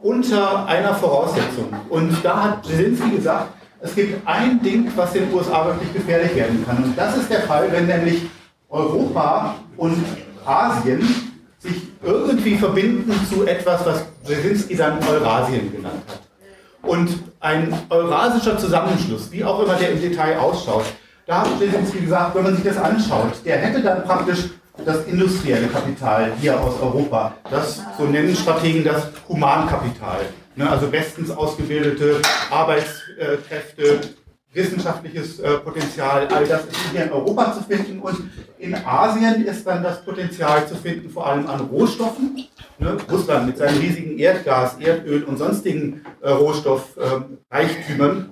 [0.00, 1.74] unter einer Voraussetzung.
[1.88, 3.48] Und da hat Brzezinski gesagt,
[3.80, 6.84] es gibt ein Ding, was den USA wirklich gefährlich werden kann.
[6.84, 8.22] Und das ist der Fall, wenn nämlich
[8.70, 10.04] Europa und
[10.44, 11.02] Asien
[11.58, 16.20] sich irgendwie verbinden zu etwas, was Brzezinski dann Eurasien genannt hat.
[16.88, 17.10] Und
[17.40, 20.84] ein eurasischer Zusammenschluss, wie auch immer der im Detail ausschaut,
[21.26, 24.50] da hat Brzezinski gesagt, wenn man sich das anschaut, der hätte dann praktisch
[24.84, 30.20] das industrielle Kapital hier aus Europa, das, so nennen Strategen das Humankapital,
[30.54, 34.00] ne, also bestens ausgebildete Arbeitskräfte,
[34.52, 39.66] wissenschaftliches äh, Potenzial, all das ist hier in Europa zu finden und in Asien ist
[39.66, 42.46] dann das Potenzial zu finden, vor allem an Rohstoffen.
[42.78, 48.16] Ne, Russland mit seinen riesigen Erdgas, Erdöl und sonstigen äh, Rohstoffreichtümern.
[48.16, 48.30] Ähm,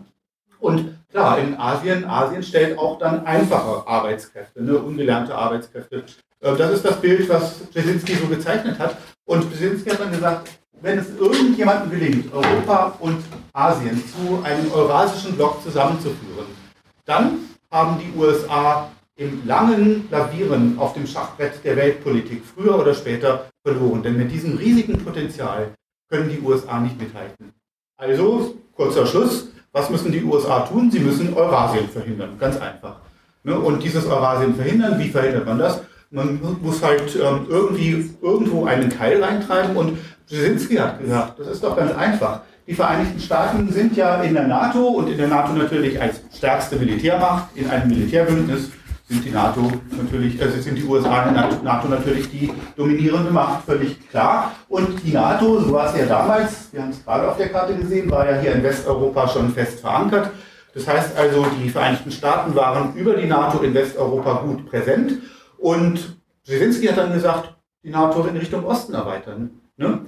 [0.61, 6.03] und Klar, in Asien, Asien stellt auch dann einfache Arbeitskräfte, ne, ungelernte Arbeitskräfte.
[6.41, 8.97] Äh, das ist das Bild, was Brzezinski so gezeichnet hat.
[9.25, 10.51] Und Brzezinski hat dann gesagt,
[10.81, 13.23] wenn es irgendjemandem gelingt, Europa und
[13.53, 16.47] Asien zu einem eurasischen Block zusammenzuführen,
[17.05, 17.39] dann
[17.71, 24.03] haben die USA im langen Lavieren auf dem Schachbrett der Weltpolitik früher oder später verloren.
[24.03, 25.75] Denn mit diesem riesigen Potenzial
[26.11, 27.53] können die USA nicht mithalten.
[27.97, 30.91] Also, kurzer Schluss, was müssen die USA tun?
[30.91, 32.97] Sie müssen Eurasien verhindern, ganz einfach.
[33.43, 33.59] Ne?
[33.59, 35.81] Und dieses Eurasien verhindern, wie verhindert man das?
[36.11, 41.65] Man muss halt ähm, irgendwie irgendwo einen Keil reintreiben und Brzezinski hat gesagt, das ist
[41.65, 42.43] doch ganz einfach.
[42.69, 46.77] Die Vereinigten Staaten sind ja in der NATO und in der NATO natürlich als stärkste
[46.77, 48.71] Militärmacht in einem Militärbündnis
[49.09, 53.65] sind die NATO natürlich, also sind die USA in der NATO natürlich die dominierende Macht,
[53.65, 54.53] völlig klar.
[54.69, 57.77] Und die NATO, so war es ja damals, wir haben es gerade auf der Karte
[57.77, 60.31] gesehen, war ja hier in Westeuropa schon fest verankert.
[60.73, 65.19] Das heißt also, die Vereinigten Staaten waren über die NATO in Westeuropa gut präsent.
[65.59, 69.51] Und Brzezinski hat dann gesagt, die NATO in Richtung Osten erweitern.
[69.77, 70.07] Ne?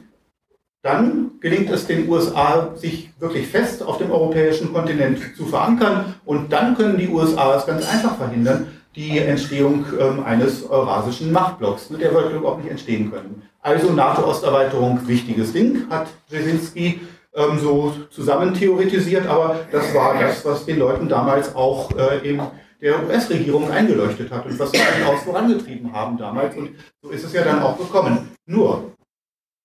[0.86, 6.52] dann gelingt es den USA, sich wirklich fest auf dem europäischen Kontinent zu verankern und
[6.52, 11.88] dann können die USA es ganz einfach verhindern, die Entstehung ähm, eines eurasischen Machtblocks.
[11.88, 13.42] Der wird überhaupt nicht entstehen können.
[13.60, 17.00] Also NATO-Osterweiterung, wichtiges Ding, hat Brzezinski
[17.34, 22.40] ähm, so zusammen theoretisiert, aber das war das, was den Leuten damals auch äh, in
[22.80, 26.56] der US-Regierung eingeleuchtet hat und was sie aus vorangetrieben haben damals.
[26.56, 26.70] Und
[27.02, 28.30] so ist es ja dann auch gekommen.
[28.46, 28.92] Nur,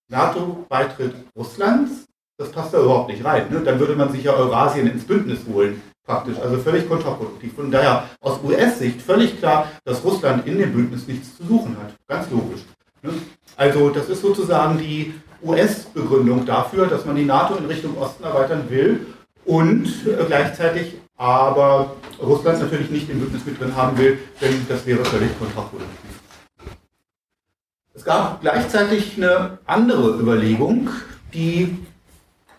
[0.10, 3.46] NATO-Beitritt Russlands, das passt da überhaupt nicht rein.
[3.50, 3.62] Ne?
[3.62, 6.38] Dann würde man sich ja Eurasien ins Bündnis holen, praktisch.
[6.40, 7.54] Also völlig kontraproduktiv.
[7.56, 11.94] Von daher aus US-Sicht völlig klar, dass Russland in dem Bündnis nichts zu suchen hat.
[12.08, 12.62] Ganz logisch.
[13.02, 13.14] Ne?
[13.56, 18.66] Also das ist sozusagen die US-Begründung dafür, dass man die NATO in Richtung Osten erweitern
[18.70, 19.08] will
[19.46, 24.86] und äh, gleichzeitig aber Russland natürlich nicht im Bündnis mit drin haben will, denn das
[24.86, 26.12] wäre völlig kontraproduktiv.
[27.94, 30.90] Es gab gleichzeitig eine andere Überlegung,
[31.34, 31.78] die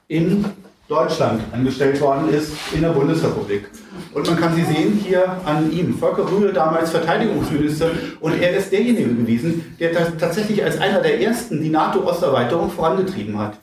[0.08, 0.44] in
[0.88, 3.70] Deutschland angestellt worden ist, in der Bundesrepublik.
[4.12, 5.96] Und man kann sie sehen hier an ihm.
[5.96, 7.90] Volker Rühle, damals Verteidigungsminister,
[8.20, 13.58] und er ist derjenige gewesen, der tatsächlich als einer der ersten die NATO-Osterweiterung vorangetrieben hat.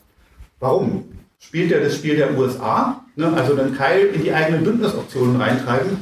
[0.60, 1.06] Warum?
[1.40, 3.04] Spielt er das Spiel der USA?
[3.16, 3.32] Ne?
[3.36, 5.98] Also dann Keil in die eigenen Bündnisoptionen reintreiben?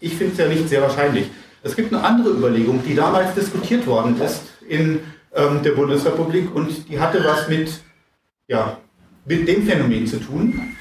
[0.00, 1.30] Ich finde es ja nicht sehr wahrscheinlich.
[1.62, 5.00] Es gibt eine andere Überlegung, die damals diskutiert worden ist in
[5.34, 7.80] ähm, der Bundesrepublik und die hatte was mit,
[8.48, 8.78] ja,
[9.24, 10.76] mit dem Phänomen zu tun,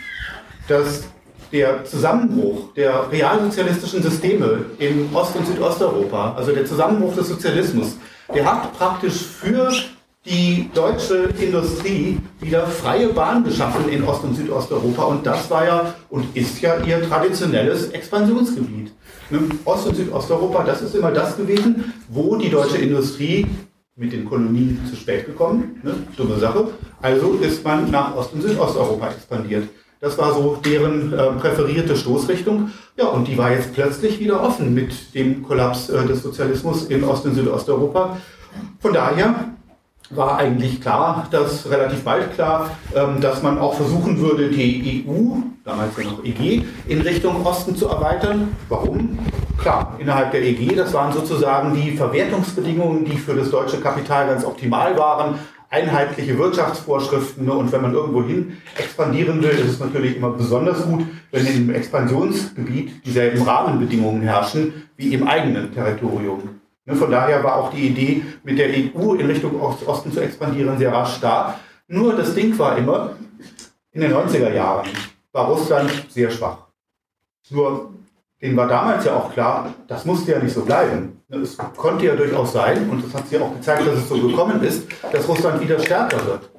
[0.68, 1.04] dass
[1.52, 7.98] der Zusammenbruch der realsozialistischen Systeme in Ost- und Südosteuropa, also der Zusammenbruch des Sozialismus,
[8.34, 9.72] der hat praktisch für
[10.26, 15.96] die deutsche Industrie wieder freie Bahn geschaffen in Ost- und Südosteuropa und das war ja
[16.10, 18.94] und ist ja ihr traditionelles Expansionsgebiet.
[19.32, 23.48] Ne, Ost- und Südosteuropa, das ist immer das gewesen, wo die deutsche Industrie
[23.96, 25.96] mit den Kolonien zu spät gekommen, ne?
[26.16, 26.70] dumme Sache.
[27.02, 29.68] Also ist man nach Ost- und Südosteuropa expandiert.
[30.00, 32.72] Das war so deren äh, präferierte Stoßrichtung.
[32.98, 37.04] Ja, und die war jetzt plötzlich wieder offen mit dem Kollaps äh, des Sozialismus in
[37.04, 38.18] Ost- und Südosteuropa.
[38.80, 39.52] Von daher
[40.10, 45.38] war eigentlich klar, dass relativ bald klar, ähm, dass man auch versuchen würde, die EU,
[45.64, 48.56] damals ja noch EG, in Richtung Osten zu erweitern.
[48.70, 49.20] Warum?
[49.58, 54.44] Klar, innerhalb der EG, das waren sozusagen die Verwertungsbedingungen, die für das deutsche Kapital ganz
[54.44, 55.36] optimal waren.
[55.72, 57.54] Einheitliche Wirtschaftsvorschriften ne?
[57.54, 61.74] und wenn man irgendwo hin expandieren will, ist es natürlich immer besonders gut, wenn im
[61.74, 66.62] Expansionsgebiet dieselben Rahmenbedingungen herrschen wie im eigenen Territorium.
[66.86, 70.78] Ne, von daher war auch die Idee, mit der EU in Richtung Osten zu expandieren,
[70.78, 71.58] sehr rasch da.
[71.88, 73.16] Nur das Ding war immer,
[73.94, 74.90] in den 90er Jahren
[75.32, 76.68] war Russland sehr schwach.
[77.50, 77.94] Nur,
[78.42, 81.22] denen war damals ja auch klar, das musste ja nicht so bleiben.
[81.30, 84.62] Es konnte ja durchaus sein, und das hat sich auch gezeigt, dass es so gekommen
[84.64, 86.50] ist, dass Russland wieder stärker wird.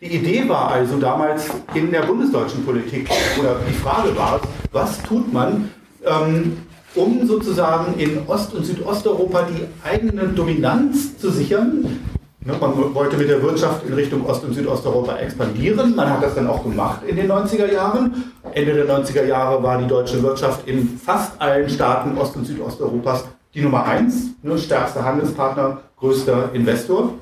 [0.00, 4.40] Die Idee war also damals in der bundesdeutschen Politik, oder die Frage war,
[4.72, 5.70] was tut man,
[6.04, 6.58] ähm,
[6.94, 12.00] um sozusagen in Ost- und Südosteuropa die eigene Dominanz zu sichern.
[12.44, 12.60] Man
[12.94, 15.94] wollte mit der Wirtschaft in Richtung Ost- und Südosteuropa expandieren.
[15.94, 18.32] Man hat das dann auch gemacht in den 90er Jahren.
[18.52, 23.24] Ende der 90er Jahre war die deutsche Wirtschaft in fast allen Staaten Ost- und Südosteuropas
[23.54, 27.14] die Nummer eins, ne, stärkster Handelspartner, größter Investor.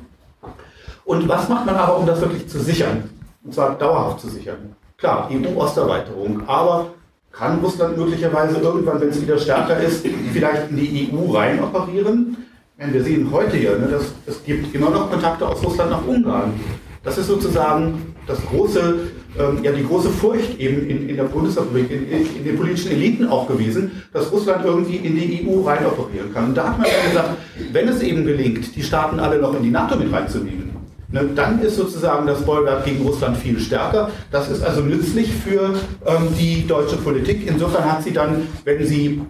[1.05, 3.11] Und was macht man aber, um das wirklich zu sichern?
[3.45, 4.75] Und zwar dauerhaft zu sichern.
[4.97, 6.87] Klar, EU-Osterweiterung, aber
[7.33, 12.37] kann Russland möglicherweise irgendwann, wenn es wieder stärker ist, vielleicht in die EU rein operieren.
[12.83, 16.55] Wir sehen heute ja, ne, dass es gibt immer noch Kontakte aus Russland nach Ungarn.
[17.03, 19.01] Das ist sozusagen das große,
[19.39, 23.29] ähm, ja, die große Furcht eben in, in der Bundesrepublik, in, in, den politischen Eliten
[23.29, 26.47] auch gewesen, dass Russland irgendwie in die EU rein operieren kann.
[26.47, 27.37] Und da hat man ja gesagt,
[27.71, 30.70] wenn es eben gelingt, die Staaten alle noch in die NATO mit reinzunehmen,
[31.13, 34.11] Ne, dann ist sozusagen das Bollwerk gegen Russland viel stärker.
[34.31, 35.75] Das ist also nützlich für
[36.07, 37.49] ähm, die deutsche Politik.
[37.49, 39.21] Insofern hat sie dann, wenn sie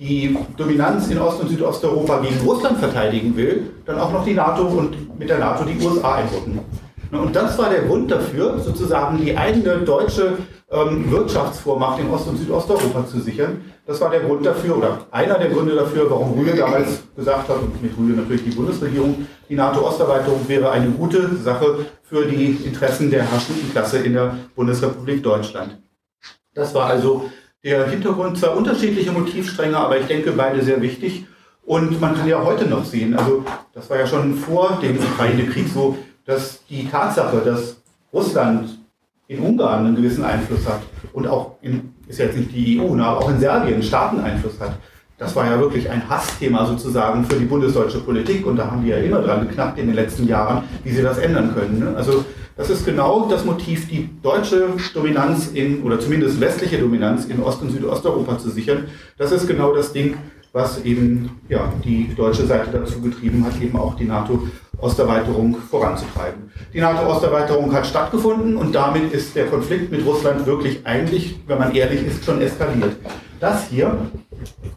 [0.00, 4.62] die Dominanz in Ost- und Südosteuropa gegen Russland verteidigen will, dann auch noch die NATO
[4.62, 6.58] und mit der NATO die USA einrücken.
[7.10, 10.36] Ne, und das war der Grund dafür, sozusagen die eigene deutsche
[10.70, 13.62] ähm, Wirtschaftsvormacht in Ost- und Südosteuropa zu sichern.
[13.86, 17.56] Das war der Grund dafür, oder einer der Gründe dafür, warum Rühle damals gesagt hat,
[17.56, 23.10] und mit Rühle natürlich die Bundesregierung, die NATO-Osterweiterung wäre eine gute Sache für die Interessen
[23.10, 25.78] der herrschenden Klasse in der Bundesrepublik Deutschland.
[26.54, 27.30] Das war also
[27.64, 31.24] der Hintergrund, zwar unterschiedliche Motivstränge, aber ich denke beide sehr wichtig.
[31.64, 33.44] Und man kann ja heute noch sehen, also
[33.74, 37.80] das war ja schon vor dem Ukraine-Krieg so, dass die Tatsache, dass
[38.12, 38.78] Russland
[39.28, 40.82] in Ungarn einen gewissen Einfluss hat
[41.14, 44.74] und auch in, ist jetzt nicht die EU, ne, aber auch in Serbien Staateneinfluss hat.
[45.16, 48.90] Das war ja wirklich ein Hassthema sozusagen für die bundesdeutsche Politik und da haben die
[48.90, 51.78] ja immer dran geknackt in den letzten Jahren, wie sie das ändern können.
[51.78, 51.94] Ne?
[51.96, 52.24] Also
[52.58, 57.62] Das ist genau das Motiv, die deutsche Dominanz in, oder zumindest westliche Dominanz in Ost-
[57.62, 58.88] und Südosteuropa zu sichern.
[59.16, 60.16] Das ist genau das Ding,
[60.52, 64.06] was eben ja, die deutsche Seite dazu getrieben hat, eben auch die
[64.78, 66.50] NATO-Osterweiterung voranzutreiben.
[66.72, 71.74] Die NATO-Osterweiterung hat stattgefunden und damit ist der Konflikt mit Russland wirklich eigentlich, wenn man
[71.74, 72.96] ehrlich ist, schon eskaliert.
[73.40, 73.96] Das hier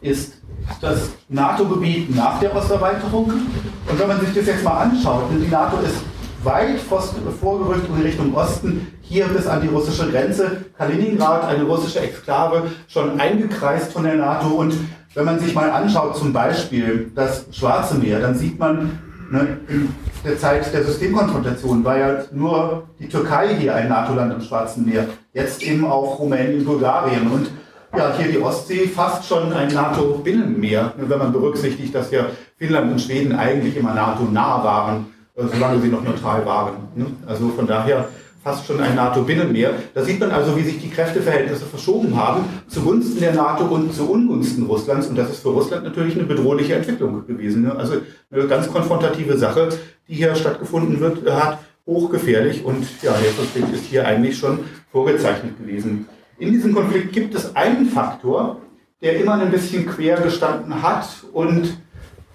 [0.00, 0.34] ist
[0.80, 3.30] das NATO-Gebiet nach der Osterweiterung.
[3.30, 5.96] Und wenn man sich das jetzt mal anschaut, die NATO ist
[6.44, 10.64] weit vorgerückt in Richtung Osten, hier bis an die russische Grenze.
[10.76, 14.48] Kaliningrad, eine russische Exklave, schon eingekreist von der NATO.
[14.48, 14.74] Und
[15.14, 18.98] wenn man sich mal anschaut, zum Beispiel das Schwarze Meer, dann sieht man,
[19.32, 19.88] ne, in
[20.24, 25.08] der Zeit der Systemkonfrontation war ja nur die Türkei hier ein NATO-Land im Schwarzen Meer,
[25.32, 27.30] jetzt eben auch Rumänien, Bulgarien.
[27.30, 27.50] Und
[27.96, 33.00] ja, hier die Ostsee fast schon ein NATO-Binnenmeer, wenn man berücksichtigt, dass ja Finnland und
[33.00, 36.74] Schweden eigentlich immer NATO-nah waren, äh, solange sie noch neutral waren.
[36.94, 37.06] Ne?
[37.26, 38.08] Also von daher
[38.42, 39.70] fast schon ein NATO-Binnenmeer.
[39.94, 44.10] Da sieht man also, wie sich die Kräfteverhältnisse verschoben haben zugunsten der NATO und zu
[44.10, 45.06] Ungunsten Russlands.
[45.06, 47.62] Und das ist für Russland natürlich eine bedrohliche Entwicklung gewesen.
[47.62, 47.76] Ne?
[47.76, 47.94] Also
[48.30, 49.68] eine ganz konfrontative Sache,
[50.08, 52.64] die hier stattgefunden wird, hat, hochgefährlich.
[52.64, 56.06] Und ja, der Konflikt ist hier eigentlich schon vorgezeichnet gewesen.
[56.38, 58.56] In diesem Konflikt gibt es einen Faktor,
[59.00, 61.76] der immer ein bisschen quer gestanden hat und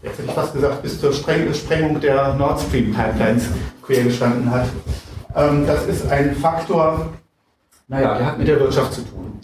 [0.04, 3.50] jetzt hätte ich fast gesagt, bis zur Sprengung der Nord Stream Pipelines
[3.82, 4.68] quer gestanden hat.
[5.38, 7.14] Ähm, das ist ein Faktor,
[7.88, 9.40] naja, der hat mit der Wirtschaft zu tun.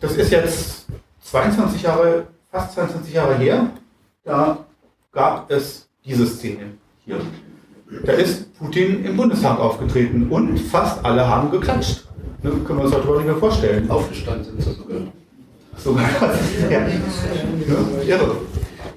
[0.00, 0.86] Das ist jetzt
[1.22, 3.70] 22 Jahre, fast 22 Jahre her.
[4.22, 4.58] Da
[5.12, 6.74] gab es diese Szene
[7.06, 7.20] hier.
[8.04, 12.04] Da ist Putin im Bundestag aufgetreten und fast alle haben geklatscht.
[12.42, 13.90] Ne, können wir uns heute nicht mehr vorstellen.
[13.90, 14.98] Aufgestanden sind sie sogar.
[15.78, 16.10] Sogar.
[16.70, 16.80] ja.
[16.80, 18.36] Ne, irre.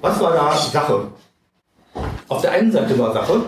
[0.02, 1.08] Was war da Sache?
[2.28, 3.40] Auf der einen Seite war Sache,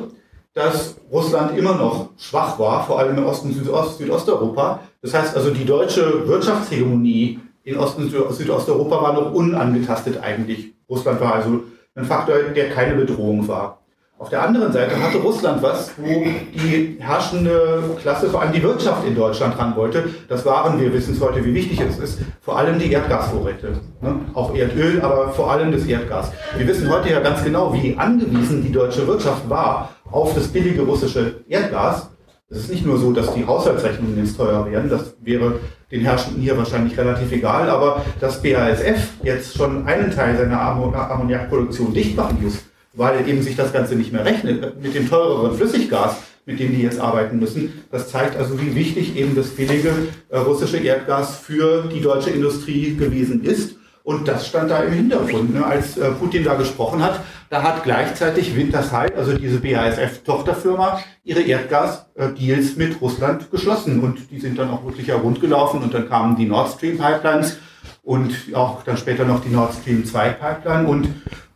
[0.54, 4.80] dass Russland immer noch schwach war, vor allem im Osten Südost, Südosteuropa.
[5.00, 10.74] Das heißt also, die deutsche Wirtschaftshegemonie in Osten Südosteuropa war noch unangetastet eigentlich.
[10.88, 11.62] Russland war also
[11.94, 13.78] ein Faktor, der keine Bedrohung war.
[14.18, 19.04] Auf der anderen Seite hatte Russland was, wo die herrschende Klasse, vor allem die Wirtschaft
[19.04, 20.04] in Deutschland ran wollte.
[20.28, 23.80] Das waren, wir wissen es heute, wie wichtig es ist, vor allem die Erdgasvorräte.
[24.00, 24.20] Ne?
[24.34, 26.30] Auch Erdöl, aber vor allem das Erdgas.
[26.56, 30.83] Wir wissen heute ja ganz genau, wie angewiesen die deutsche Wirtschaft war auf das billige
[30.83, 32.09] russische Erdgas.
[32.48, 35.59] Es ist nicht nur so, dass die Haushaltsrechnungen jetzt teuer werden, das wäre
[35.90, 41.94] den Herrschenden hier wahrscheinlich relativ egal, aber dass BASF jetzt schon einen Teil seiner Ammoniakproduktion
[41.94, 42.59] dicht machen muss,
[42.92, 46.83] weil eben sich das Ganze nicht mehr rechnet mit dem teureren Flüssiggas, mit dem die
[46.83, 47.85] jetzt arbeiten müssen.
[47.90, 49.90] Das zeigt also, wie wichtig eben das billige
[50.29, 53.77] äh, russische Erdgas für die deutsche Industrie gewesen ist.
[54.04, 55.54] Und das stand da im Hintergrund.
[55.54, 55.64] Ne?
[55.64, 62.76] Als äh, Putin da gesprochen hat, da hat gleichzeitig Wintersheim, also diese BASF-Tochterfirma, ihre Erdgas-Deals
[62.76, 64.00] mit Russland geschlossen.
[64.02, 65.82] Und die sind dann auch wirklich ja rund gelaufen.
[65.82, 67.58] Und dann kamen die Nord Stream Pipelines
[68.02, 70.88] und auch dann später noch die Nord Stream 2 Pipeline.
[70.88, 71.08] Und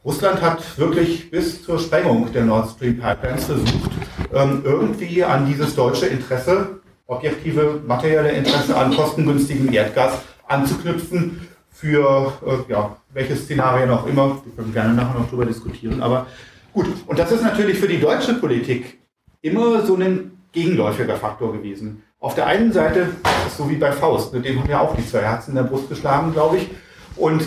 [0.04, 3.90] Russland hat wirklich bis zur Sprengung der Nord Stream Pipelines versucht,
[4.32, 12.72] ähm, irgendwie an dieses deutsche Interesse, objektive materielle Interesse an kostengünstigem Erdgas anzuknüpfen für äh,
[12.72, 14.40] ja, welche Szenarien auch immer.
[14.44, 16.02] Wir können gerne nachher noch darüber diskutieren.
[16.02, 16.26] Aber
[16.72, 18.98] gut, und das ist natürlich für die deutsche Politik
[19.42, 22.02] immer so ein gegenläufiger Faktor gewesen.
[22.18, 23.08] Auf der einen Seite,
[23.56, 25.90] so wie bei Faust, mit dem haben ja auch die zwei Herzen in der Brust
[25.90, 26.70] geschlagen, glaube ich.
[27.14, 27.44] Und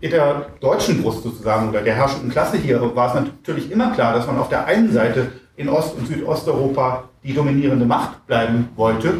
[0.00, 4.14] in der deutschen Brust sozusagen oder der herrschenden Klasse hier war es natürlich immer klar,
[4.14, 9.18] dass man auf der einen Seite in Ost- und Südosteuropa die dominierende Macht bleiben wollte.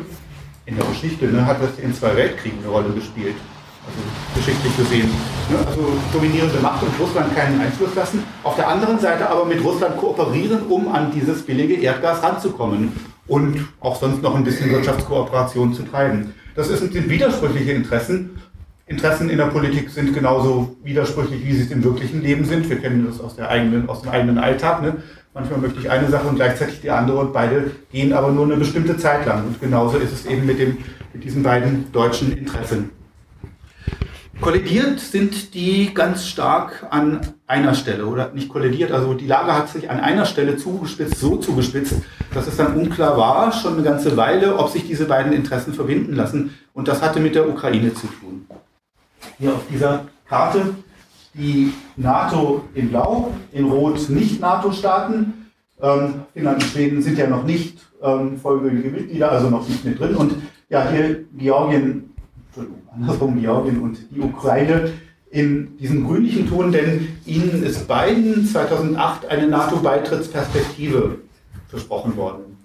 [0.64, 3.36] In der Geschichte ne, hat das in zwei Weltkriegen eine Rolle gespielt,
[3.86, 4.00] also
[4.34, 5.10] geschichtlich gesehen.
[5.50, 8.22] Ne, also dominierende Macht und Russland keinen Einfluss lassen.
[8.42, 12.92] Auf der anderen Seite aber mit Russland kooperieren, um an dieses billige Erdgas ranzukommen
[13.26, 16.34] und auch sonst noch ein bisschen Wirtschaftskooperation zu treiben.
[16.54, 18.38] Das sind widersprüchliche Interessen
[18.86, 22.68] Interessen in der Politik sind genauso widersprüchlich, wie sie es im wirklichen Leben sind.
[22.68, 24.82] Wir kennen das aus, der eigenen, aus dem eigenen Alltag.
[24.82, 24.96] Ne?
[25.32, 28.58] Manchmal möchte ich eine Sache und gleichzeitig die andere und beide gehen aber nur eine
[28.58, 29.46] bestimmte Zeit lang.
[29.46, 30.76] Und genauso ist es eben mit, dem,
[31.14, 32.90] mit diesen beiden deutschen Interessen.
[34.40, 39.68] Kollidiert sind die ganz stark an einer Stelle oder nicht kollidiert, also die Lage hat
[39.68, 41.94] sich an einer Stelle zugespitzt, so zugespitzt,
[42.32, 46.14] dass es dann unklar war, schon eine ganze Weile, ob sich diese beiden Interessen verbinden
[46.14, 46.54] lassen.
[46.72, 48.46] Und das hatte mit der Ukraine zu tun
[49.38, 50.74] hier auf dieser Karte
[51.34, 55.50] die NATO in Blau, in Rot Nicht-NATO-Staaten.
[55.80, 59.98] Ähm, Finnland und Schweden sind ja noch nicht ähm, vollgültige Mitglieder, also noch nicht mit
[59.98, 60.14] drin.
[60.14, 60.34] Und
[60.68, 62.13] ja, hier Georgien,
[62.54, 64.92] Entschuldigung, andersrum Georgien und die Ukraine
[65.30, 71.18] in diesem grünlichen Ton, denn ihnen ist beiden 2008 eine NATO-Beitrittsperspektive
[71.66, 72.58] versprochen worden.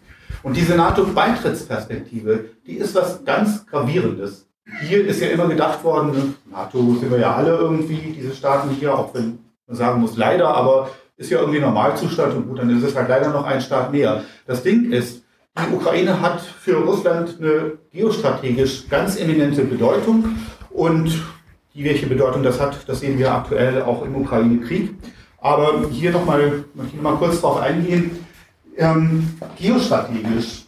[0.43, 4.45] Und diese NATO-Beitrittsperspektive, die ist was ganz Gravierendes.
[4.81, 8.69] Hier ist ja immer gedacht worden, ne, NATO sind wir ja alle irgendwie, diese Staaten
[8.69, 12.69] hier, auch wenn man sagen muss, leider, aber ist ja irgendwie Normalzustand und gut, dann
[12.69, 14.23] ist es halt leider noch ein Staat mehr.
[14.45, 15.23] Das Ding ist,
[15.65, 20.35] die Ukraine hat für Russland eine geostrategisch ganz eminente Bedeutung
[20.69, 21.11] und
[21.75, 24.91] die, welche Bedeutung das hat, das sehen wir aktuell auch im Ukraine-Krieg.
[25.39, 28.11] Aber hier nochmal, möchte ich noch mal kurz darauf eingehen.
[28.77, 30.65] Ähm, geostrategisch,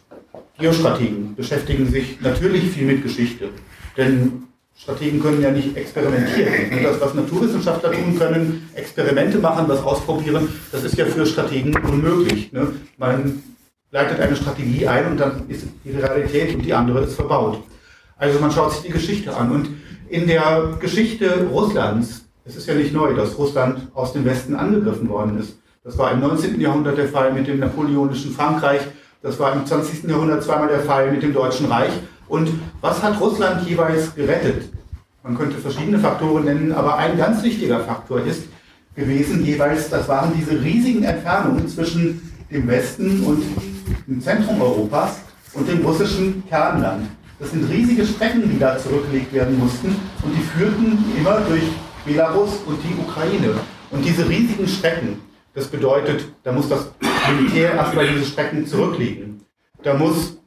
[0.58, 3.50] Geostrategen beschäftigen sich natürlich viel mit Geschichte.
[3.96, 4.44] Denn
[4.76, 6.82] Strategen können ja nicht experimentieren.
[6.82, 12.52] Das, was Naturwissenschaftler tun können, Experimente machen, was ausprobieren, das ist ja für Strategen unmöglich.
[12.52, 12.68] Ne?
[12.98, 13.42] Man
[13.92, 17.62] leitet eine Strategie ein und dann ist die Realität und die andere ist verbaut.
[18.16, 19.52] Also man schaut sich die Geschichte an.
[19.52, 19.68] Und
[20.08, 25.08] in der Geschichte Russlands, es ist ja nicht neu, dass Russland aus dem Westen angegriffen
[25.08, 25.58] worden ist.
[25.84, 26.60] Das war im 19.
[26.60, 28.80] Jahrhundert der Fall mit dem napoleonischen Frankreich.
[29.20, 30.04] Das war im 20.
[30.04, 31.92] Jahrhundert zweimal der Fall mit dem Deutschen Reich.
[32.28, 32.48] Und
[32.80, 34.70] was hat Russland jeweils gerettet?
[35.22, 38.44] Man könnte verschiedene Faktoren nennen, aber ein ganz wichtiger Faktor ist
[38.96, 43.42] gewesen jeweils, das waren diese riesigen Entfernungen zwischen dem Westen und
[44.06, 45.20] dem Zentrum Europas
[45.54, 47.08] und dem russischen Kernland.
[47.38, 49.88] Das sind riesige Strecken, die da zurückgelegt werden mussten
[50.22, 51.64] und die führten immer durch
[52.04, 53.54] Belarus und die Ukraine.
[53.90, 55.20] Und diese riesigen Strecken,
[55.54, 56.90] das bedeutet, da muss das
[57.36, 59.40] Militär erstmal diese Strecken zurücklegen.
[59.82, 60.38] Da muss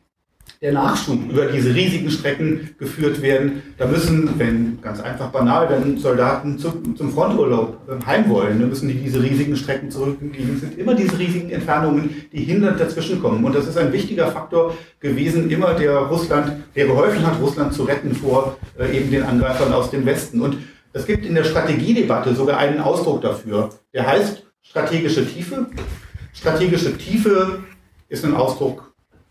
[0.65, 3.61] der Nachschub über diese riesigen Strecken geführt werden.
[3.77, 8.69] Da müssen, wenn ganz einfach banal, wenn Soldaten zum, zum Fronturlaub ähm, heim wollen, dann
[8.69, 10.55] müssen die diese riesigen Strecken zurücklegen.
[10.55, 13.45] Es sind immer diese riesigen Entfernungen, die hindernd dazwischen kommen.
[13.45, 17.83] Und das ist ein wichtiger Faktor gewesen, immer der Russland, der geholfen hat, Russland zu
[17.83, 20.41] retten vor äh, eben den Angreifern aus dem Westen.
[20.41, 20.57] Und
[20.93, 23.69] es gibt in der Strategiedebatte sogar einen Ausdruck dafür.
[23.93, 25.67] Der heißt strategische Tiefe.
[26.33, 27.59] Strategische Tiefe
[28.09, 28.84] ist ein Ausdruck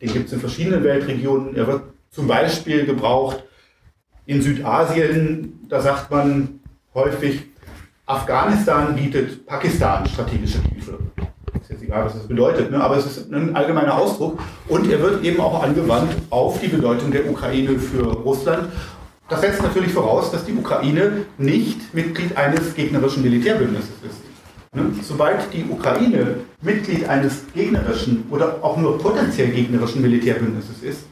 [0.04, 1.56] den gibt es in verschiedenen Weltregionen.
[1.56, 3.42] Er wird zum Beispiel gebraucht
[4.26, 5.60] in Südasien.
[5.68, 6.60] Da sagt man
[6.94, 7.42] häufig,
[8.06, 10.98] Afghanistan bietet Pakistan strategische Tiefe.
[11.60, 12.82] Ist jetzt egal, was das bedeutet, ne?
[12.82, 14.38] aber es ist ein allgemeiner Ausdruck.
[14.68, 18.70] Und er wird eben auch angewandt auf die Bedeutung der Ukraine für Russland.
[19.30, 24.23] Das setzt natürlich voraus, dass die Ukraine nicht Mitglied eines gegnerischen Militärbündnisses ist.
[24.74, 24.90] Ne?
[25.02, 31.06] Sobald die Ukraine Mitglied eines gegnerischen oder auch nur potenziell gegnerischen Militärbündnisses ist,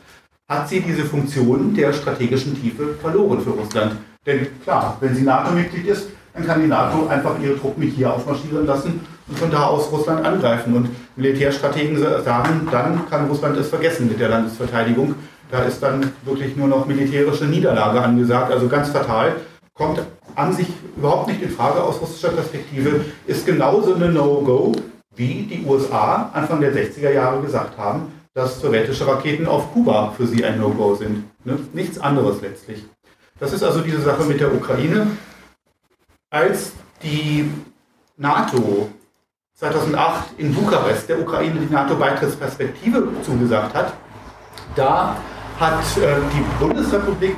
[0.49, 3.97] hat sie diese Funktion der strategischen Tiefe verloren für Russland.
[4.27, 8.67] Denn klar, wenn sie NATO-Mitglied ist, dann kann die NATO einfach ihre Truppen hier aufmarschieren
[8.67, 10.75] lassen und von da aus Russland angreifen.
[10.75, 15.15] Und Militärstrategen sagen, dann kann Russland es vergessen mit der Landesverteidigung.
[15.51, 19.37] Da ist dann wirklich nur noch militärische Niederlage angesagt, also ganz fatal
[19.75, 20.01] kommt
[20.35, 24.73] an sich überhaupt nicht in Frage aus russischer Perspektive, ist genauso eine No-Go,
[25.15, 30.27] wie die USA Anfang der 60er Jahre gesagt haben, dass sowjetische Raketen auf Kuba für
[30.27, 31.25] sie ein No-Go sind.
[31.45, 31.59] Ne?
[31.73, 32.85] Nichts anderes letztlich.
[33.39, 35.07] Das ist also diese Sache mit der Ukraine.
[36.31, 36.73] Als
[37.03, 37.51] die
[38.17, 38.89] NATO
[39.55, 43.93] 2008 in Bukarest der Ukraine die NATO-Beitrittsperspektive zugesagt hat,
[44.77, 45.17] da
[45.61, 47.37] hat äh, die Bundesrepublik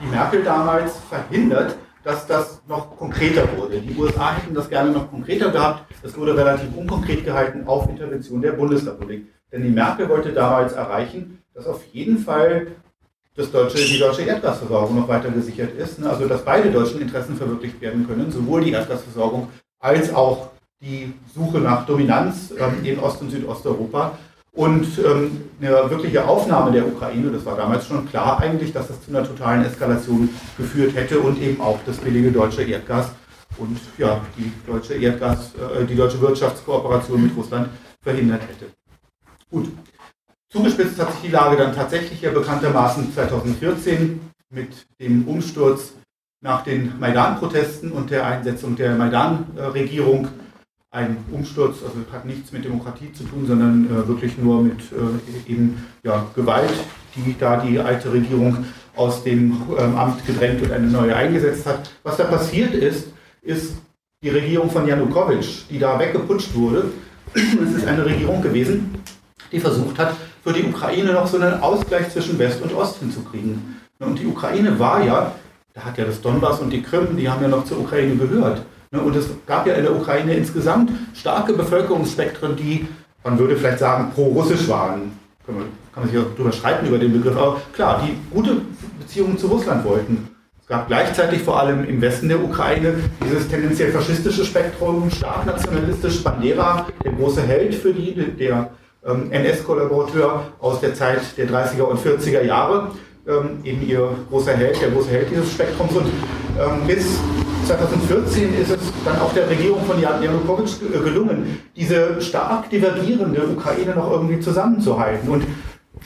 [0.00, 3.80] die Merkel damals verhindert, dass das noch konkreter wurde.
[3.80, 5.92] Die USA hätten das gerne noch konkreter gehabt.
[6.02, 9.26] Es wurde relativ unkonkret gehalten auf Intervention der Bundesrepublik.
[9.52, 12.68] Denn die Merkel wollte damals erreichen, dass auf jeden Fall
[13.34, 15.98] das deutsche, die deutsche Erdgasversorgung noch weiter gesichert ist.
[15.98, 16.08] Ne?
[16.08, 19.48] Also dass beide deutschen Interessen verwirklicht werden können, sowohl die Erdgasversorgung
[19.78, 24.18] als auch die Suche nach Dominanz ähm, in Ost- und Südosteuropa.
[24.52, 29.02] Und ähm, eine wirkliche Aufnahme der Ukraine, das war damals schon klar eigentlich, dass das
[29.02, 33.12] zu einer totalen Eskalation geführt hätte und eben auch das billige deutsche Erdgas
[33.58, 37.68] und ja, die deutsche Erdgas, äh, die deutsche Wirtschaftskooperation mit Russland
[38.02, 38.72] verhindert hätte.
[39.50, 39.70] Gut.
[40.48, 44.20] Zugespitzt hat sich die Lage dann tatsächlich ja bekanntermaßen 2014
[44.50, 45.92] mit dem Umsturz
[46.42, 50.28] nach den Maidan-Protesten und der Einsetzung der Maidan-Regierung
[50.92, 55.50] ein Umsturz, also hat nichts mit Demokratie zu tun, sondern äh, wirklich nur mit äh,
[55.52, 56.72] eben ja, Gewalt,
[57.14, 58.64] die da die alte Regierung
[58.96, 61.90] aus dem ähm, Amt gedrängt und eine neue eingesetzt hat.
[62.02, 63.08] Was da passiert ist,
[63.42, 63.76] ist
[64.22, 66.90] die Regierung von Janukowitsch, die da weggeputscht wurde.
[67.34, 68.96] Es ist eine Regierung gewesen,
[69.52, 73.80] die versucht hat, für die Ukraine noch so einen Ausgleich zwischen West und Ost hinzukriegen.
[74.00, 75.34] Und die Ukraine war ja,
[75.72, 78.62] da hat ja das Donbass und die Krim, die haben ja noch zur Ukraine gehört.
[78.92, 82.88] Ne, und es gab ja in der Ukraine insgesamt starke Bevölkerungsspektren, die,
[83.22, 85.12] man würde vielleicht sagen, pro-russisch waren.
[85.46, 85.64] Kann man,
[85.94, 88.56] kann man sich auch drüber streiten über den Begriff, aber klar, die gute
[88.98, 90.28] Beziehungen zu Russland wollten.
[90.60, 96.24] Es gab gleichzeitig vor allem im Westen der Ukraine dieses tendenziell faschistische Spektrum, stark nationalistisch,
[96.24, 98.70] Bandera, der große Held für die, der
[99.06, 102.90] ähm, NS-Kollaborateur aus der Zeit der 30er und 40er Jahre,
[103.30, 105.92] ähm, eben ihr großer Held, der große Held dieses Spektrums.
[105.92, 106.06] Und
[106.58, 107.18] ähm, bis
[107.66, 114.10] 2014 ist es dann auch der Regierung von Janukowitsch gelungen, diese stark divergierende Ukraine noch
[114.10, 115.28] irgendwie zusammenzuhalten.
[115.28, 115.44] Und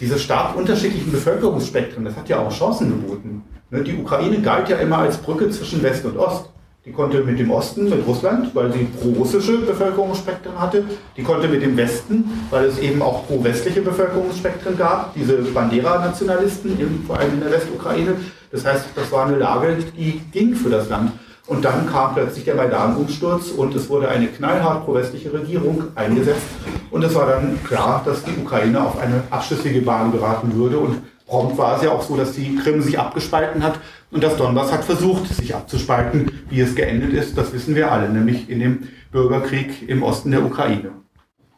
[0.01, 3.43] diese stark unterschiedlichen Bevölkerungsspektren, das hat ja auch Chancen geboten.
[3.71, 6.51] Ne, die Ukraine galt ja immer als Brücke zwischen West und Ost.
[6.87, 10.85] Die konnte mit dem Osten, mit Russland, weil sie pro-russische Bevölkerungsspektren hatte.
[11.17, 17.19] Die konnte mit dem Westen, weil es eben auch pro-westliche Bevölkerungsspektren gab, diese Bandera-Nationalisten, vor
[17.19, 18.17] allem in der Westukraine.
[18.51, 21.13] Das heißt, das war eine Lage, die ging für das Land.
[21.47, 26.43] Und dann kam plötzlich der Maidan-Umsturz und es wurde eine knallhart pro-westliche Regierung eingesetzt.
[26.91, 30.79] Und es war dann klar, dass die Ukraine auf eine abschüssige Bahn geraten würde.
[30.79, 34.37] Und prompt war es ja auch so, dass die Krim sich abgespalten hat und das
[34.37, 36.45] Donbass hat versucht, sich abzuspalten.
[36.49, 40.45] Wie es geendet ist, das wissen wir alle, nämlich in dem Bürgerkrieg im Osten der
[40.45, 40.93] Ukraine.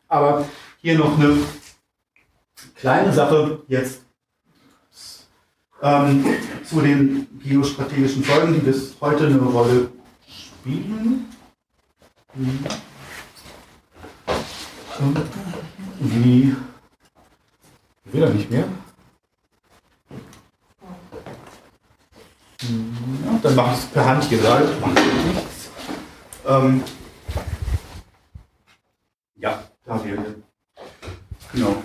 [0.08, 0.46] Aber
[0.80, 1.36] hier noch eine
[2.76, 4.02] kleine Sache jetzt
[5.82, 6.24] ähm,
[6.64, 9.90] zu den geostrategischen Folgen, die bis heute eine Rolle
[10.28, 11.26] spielen.
[15.98, 16.54] Wie
[18.04, 18.64] will er nicht mehr?
[22.68, 25.70] Ja, dann mache ich es per Hand nichts.
[26.46, 26.82] Ähm,
[29.36, 30.24] ja, da wäre.
[31.52, 31.76] Genau.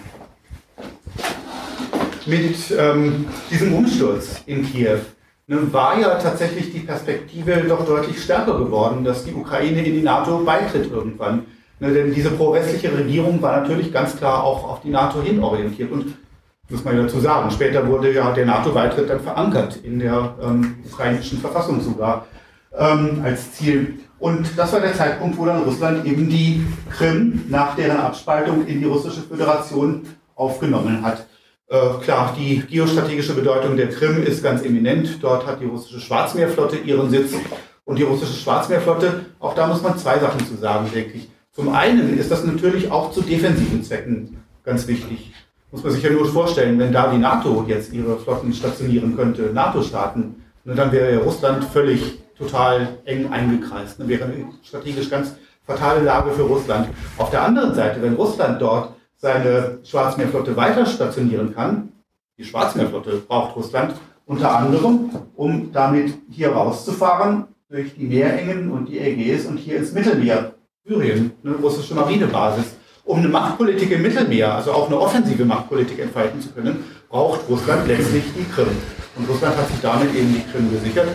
[2.25, 4.99] Mit ähm, diesem Umsturz in Kiew
[5.47, 10.01] ne, war ja tatsächlich die Perspektive doch deutlich stärker geworden, dass die Ukraine in die
[10.01, 11.45] NATO beitritt irgendwann.
[11.79, 15.91] Ne, denn diese pro-westliche Regierung war natürlich ganz klar auch auf die NATO hin orientiert.
[15.91, 16.15] Und
[16.71, 17.51] muss man ja dazu sagen.
[17.51, 22.25] Später wurde ja der NATO-Beitritt dann verankert in der ähm, ukrainischen Verfassung sogar
[22.77, 23.99] ähm, als Ziel.
[24.19, 28.79] Und das war der Zeitpunkt, wo dann Russland eben die Krim nach deren Abspaltung in
[28.79, 30.03] die russische Föderation
[30.35, 31.25] aufgenommen hat.
[31.67, 35.23] Äh, klar, die geostrategische Bedeutung der Krim ist ganz eminent.
[35.23, 37.33] Dort hat die russische Schwarzmeerflotte ihren Sitz.
[37.83, 41.29] Und die russische Schwarzmeerflotte, auch da muss man zwei Sachen zu sagen, denke ich.
[41.51, 45.33] Zum einen ist das natürlich auch zu defensiven Zwecken ganz wichtig.
[45.71, 49.53] Muss man sich ja nur vorstellen, wenn da die NATO jetzt ihre Flotten stationieren könnte,
[49.53, 53.97] NATO-Staaten, ne, dann wäre ja Russland völlig total eng eingekreist.
[53.97, 56.89] Das wäre eine strategisch ganz fatale Lage für Russland.
[57.17, 61.93] Auf der anderen Seite, wenn Russland dort seine Schwarzmeerflotte weiter stationieren kann,
[62.37, 63.93] die Schwarzmeerflotte braucht Russland
[64.25, 69.93] unter anderem, um damit hier rauszufahren durch die Meerengen und die Ägäis und hier ins
[69.93, 70.53] Mittelmeer,
[70.83, 72.75] Syrien, eine russische Marinebasis
[73.11, 77.85] um eine Machtpolitik im Mittelmeer, also auch eine offensive Machtpolitik entfalten zu können, braucht Russland
[77.85, 78.69] letztlich die Krim.
[79.17, 81.09] Und Russland hat sich damit eben die Krim gesichert.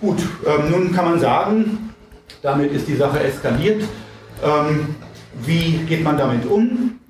[0.00, 1.92] Gut, ähm, nun kann man sagen,
[2.40, 3.82] damit ist die Sache eskaliert.
[4.44, 4.94] Ähm,
[5.44, 7.00] wie geht man damit um?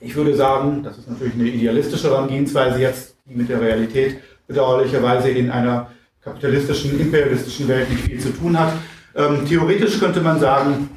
[0.00, 4.16] Ich würde sagen, das ist natürlich eine idealistische Herangehensweise jetzt, die mit der Realität
[4.46, 5.90] bedauerlicherweise in einer
[6.22, 8.72] kapitalistischen, imperialistischen Welt nicht viel zu tun hat.
[9.14, 10.88] Ähm, theoretisch könnte man sagen,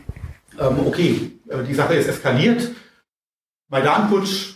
[0.57, 1.31] ähm, okay,
[1.67, 2.71] die Sache ist eskaliert.
[3.69, 4.55] Maidan-Putsch,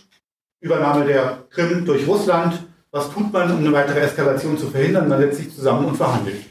[0.60, 2.66] Übernahme der Krim durch Russland.
[2.90, 5.08] Was tut man, um eine weitere Eskalation zu verhindern?
[5.08, 6.44] Man setzt sich zusammen und verhandelt.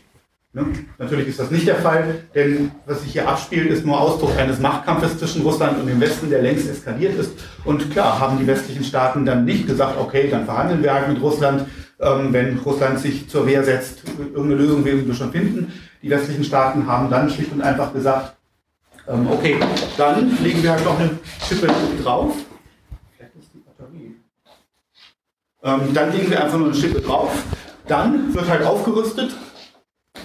[0.56, 0.66] Ne?
[1.00, 4.60] Natürlich ist das nicht der Fall, denn was sich hier abspielt, ist nur Ausdruck eines
[4.60, 7.32] Machtkampfes zwischen Russland und dem Westen, der längst eskaliert ist.
[7.66, 11.22] Und klar, haben die westlichen Staaten dann nicht gesagt, okay, dann verhandeln wir halt mit
[11.22, 11.66] Russland,
[12.00, 15.74] ähm, wenn Russland sich zur Wehr setzt, irgendeine Lösung werden wir schon finden.
[16.04, 18.36] Die westlichen Staaten haben dann schlicht und einfach gesagt,
[19.08, 19.58] ähm, okay,
[19.98, 21.12] dann legen wir halt noch eine
[21.48, 21.68] Schippe
[22.04, 22.36] drauf.
[25.64, 27.32] Ähm, dann legen wir einfach nur eine Schippe drauf.
[27.88, 29.34] Dann wird halt aufgerüstet.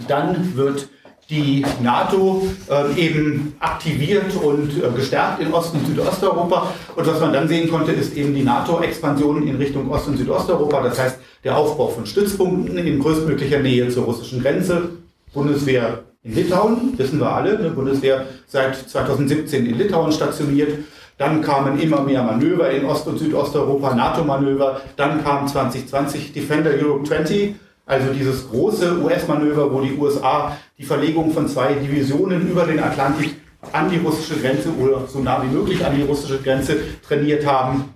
[0.07, 0.89] Dann wird
[1.31, 6.73] die NATO äh, eben aktiviert und äh, gestärkt in Ost- und Südosteuropa.
[6.97, 10.83] Und was man dann sehen konnte, ist eben die NATO-Expansion in Richtung Ost- und Südosteuropa.
[10.83, 14.91] Das heißt, der Aufbau von Stützpunkten in größtmöglicher Nähe zur russischen Grenze.
[15.35, 20.79] Bundeswehr in Litauen, wissen wir alle, die Bundeswehr seit 2017 in Litauen stationiert.
[21.17, 24.83] Dann kamen immer mehr Manöver in Ost- und Südosteuropa, NATO-Manöver.
[24.97, 27.55] Dann kam 2020 Defender Europe 20,
[27.87, 33.37] also dieses große US-Manöver, wo die USA die Verlegung von zwei Divisionen über den Atlantik
[33.73, 36.77] an die russische Grenze oder so nah wie möglich an die russische Grenze
[37.07, 37.95] trainiert haben.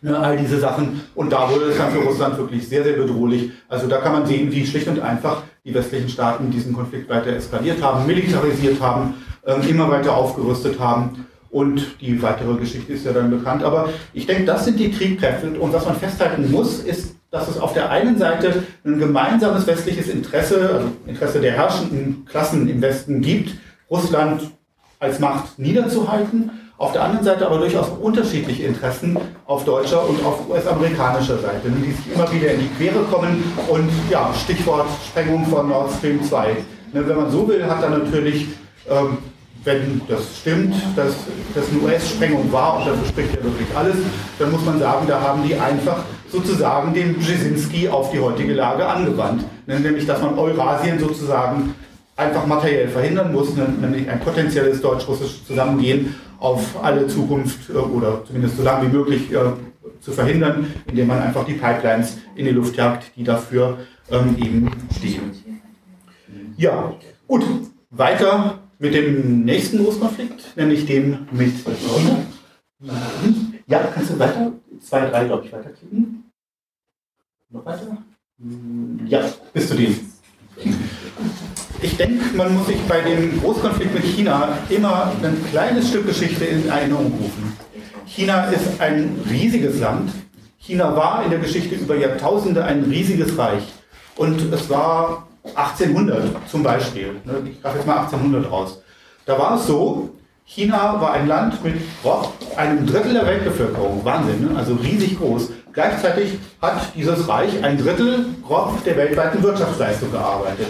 [0.00, 1.02] Ne, all diese Sachen.
[1.14, 3.52] Und da wurde es dann für Russland wirklich sehr, sehr bedrohlich.
[3.68, 7.30] Also da kann man sehen, wie schlicht und einfach die westlichen Staaten diesen Konflikt weiter
[7.30, 9.14] eskaliert haben, militarisiert haben,
[9.46, 11.26] ähm, immer weiter aufgerüstet haben.
[11.50, 13.62] Und die weitere Geschichte ist ja dann bekannt.
[13.62, 15.58] Aber ich denke, das sind die Triebkräfte.
[15.58, 20.08] Und was man festhalten muss, ist, dass es auf der einen Seite ein gemeinsames westliches
[20.08, 23.54] Interesse, also Interesse der herrschenden Klassen im Westen gibt,
[23.88, 24.50] Russland
[24.98, 26.50] als Macht niederzuhalten
[26.84, 29.16] Auf der anderen Seite aber durchaus unterschiedliche Interessen
[29.46, 33.42] auf deutscher und auf US-amerikanischer Seite, die sich immer wieder in die Quere kommen.
[33.70, 36.48] Und ja, Stichwort Sprengung von Nord Stream 2.
[36.92, 38.48] Ne, wenn man so will, hat dann natürlich
[38.90, 39.16] ähm,
[39.64, 41.14] wenn das stimmt, dass
[41.54, 43.96] das eine US-Sprengung war, und dafür spricht ja wirklich alles,
[44.38, 48.86] dann muss man sagen, da haben die einfach sozusagen den Brzezinski auf die heutige Lage
[48.86, 49.42] angewandt.
[49.66, 51.74] Nämlich, dass man Eurasien sozusagen
[52.14, 58.56] einfach materiell verhindern muss, nämlich ein potenzielles deutsch-russisches Zusammengehen auf alle Zukunft äh, oder zumindest
[58.56, 59.52] so lange wie möglich äh,
[60.00, 63.78] zu verhindern, indem man einfach die Pipelines in die Luft jagt, die dafür
[64.10, 65.32] ähm, eben stehen.
[66.56, 66.94] Ja,
[67.26, 67.44] gut,
[67.90, 72.18] weiter mit dem nächsten Großkonflikt, nämlich dem mit China.
[73.66, 74.52] Ja, kannst du weiter?
[74.80, 76.30] Zwei, drei, glaube ich, weiterklicken.
[77.48, 77.96] Noch weiter?
[79.06, 79.96] Ja, bist du dem.
[81.84, 86.46] Ich denke, man muss sich bei dem Großkonflikt mit China immer ein kleines Stück Geschichte
[86.46, 87.54] in Erinnerung rufen.
[88.06, 90.10] China ist ein riesiges Land.
[90.56, 93.64] China war in der Geschichte über Jahrtausende ein riesiges Reich.
[94.16, 97.16] Und es war 1800 zum Beispiel.
[97.26, 98.80] Ne, ich greife jetzt mal 1800 raus.
[99.26, 100.08] Da war es so,
[100.46, 104.02] China war ein Land mit boah, einem Drittel der Weltbevölkerung.
[104.06, 104.56] Wahnsinn, ne?
[104.56, 105.50] also riesig groß.
[105.74, 108.24] Gleichzeitig hat dieses Reich ein Drittel
[108.86, 110.68] der weltweiten Wirtschaftsleistung gearbeitet.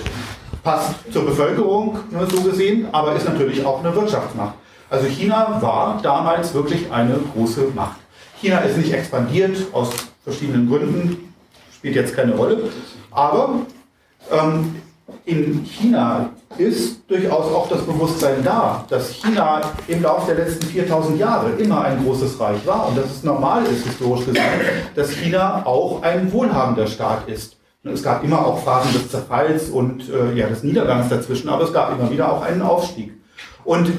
[0.64, 1.98] Passt zur Bevölkerung,
[2.30, 4.54] so gesehen, aber ist natürlich auch eine Wirtschaftsmacht.
[4.88, 8.00] Also China war damals wirklich eine große Macht.
[8.40, 9.90] China ist nicht expandiert aus
[10.22, 11.34] verschiedenen Gründen,
[11.74, 12.70] spielt jetzt keine Rolle.
[13.10, 13.60] Aber
[14.32, 14.76] ähm,
[15.26, 21.18] in China ist durchaus auch das Bewusstsein da, dass China im Laufe der letzten 4000
[21.18, 24.42] Jahre immer ein großes Reich war und dass es normal ist, historisch gesehen,
[24.94, 27.56] dass China auch ein wohlhabender Staat ist.
[27.85, 31.72] Es gab immer auch Phasen des Zerfalls und äh, ja, des Niedergangs dazwischen, aber es
[31.72, 33.12] gab immer wieder auch einen Aufstieg.
[33.64, 33.91] Und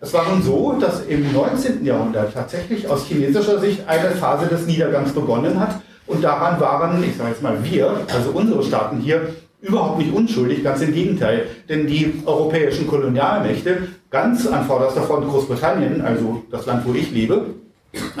[0.00, 1.84] es war nun so, dass im 19.
[1.84, 5.80] Jahrhundert tatsächlich aus chinesischer Sicht eine Phase des Niedergangs begonnen hat.
[6.06, 9.28] Und daran waren, ich sage jetzt mal wir, also unsere Staaten hier,
[9.60, 11.46] überhaupt nicht unschuldig, ganz im Gegenteil.
[11.68, 17.54] Denn die europäischen Kolonialmächte, ganz an vorderster Front Großbritannien, also das Land, wo ich lebe,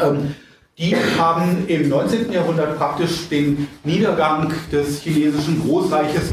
[0.00, 0.34] ähm,
[0.80, 2.32] die haben im 19.
[2.32, 6.32] Jahrhundert praktisch den Niedergang des chinesischen Großreiches,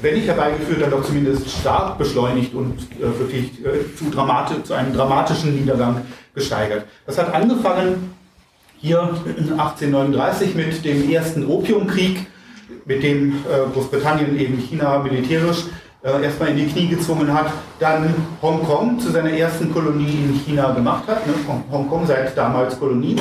[0.00, 4.74] wenn nicht herbeigeführt, dann doch zumindest stark beschleunigt und äh, wirklich äh, zu, dramatisch, zu
[4.74, 6.84] einem dramatischen Niedergang gesteigert.
[7.06, 8.14] Das hat angefangen
[8.76, 12.26] hier 1839 mit dem ersten Opiumkrieg,
[12.84, 15.64] mit dem äh, Großbritannien eben China militärisch
[16.04, 20.70] äh, erstmal in die Knie gezwungen hat, dann Hongkong zu seiner ersten Kolonie in China
[20.70, 21.26] gemacht hat.
[21.26, 21.34] Ne?
[21.72, 23.16] Hongkong seit damals Kolonie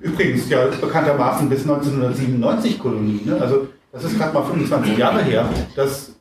[0.00, 3.20] übrigens ja bekanntermaßen bis 1997 Kolonie.
[3.24, 3.38] Ne?
[3.40, 6.12] Also das ist gerade mal 25 Jahre her, dass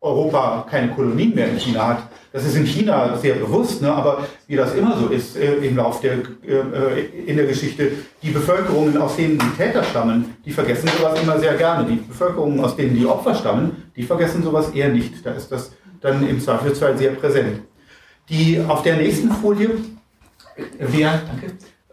[0.00, 2.02] Europa keine Kolonien mehr in China hat.
[2.32, 3.92] Das ist in China sehr bewusst, ne?
[3.92, 6.14] aber wie das immer so ist äh, im Lauf der,
[6.44, 11.38] äh, in der Geschichte, die Bevölkerungen, aus denen die Täter stammen, die vergessen sowas immer
[11.38, 11.88] sehr gerne.
[11.88, 15.24] Die Bevölkerungen, aus denen die Opfer stammen, die vergessen sowas eher nicht.
[15.24, 17.60] Da ist das dann im Zweifelsfall sehr präsent.
[18.28, 19.70] Die auf der nächsten Folie
[20.78, 21.20] wäre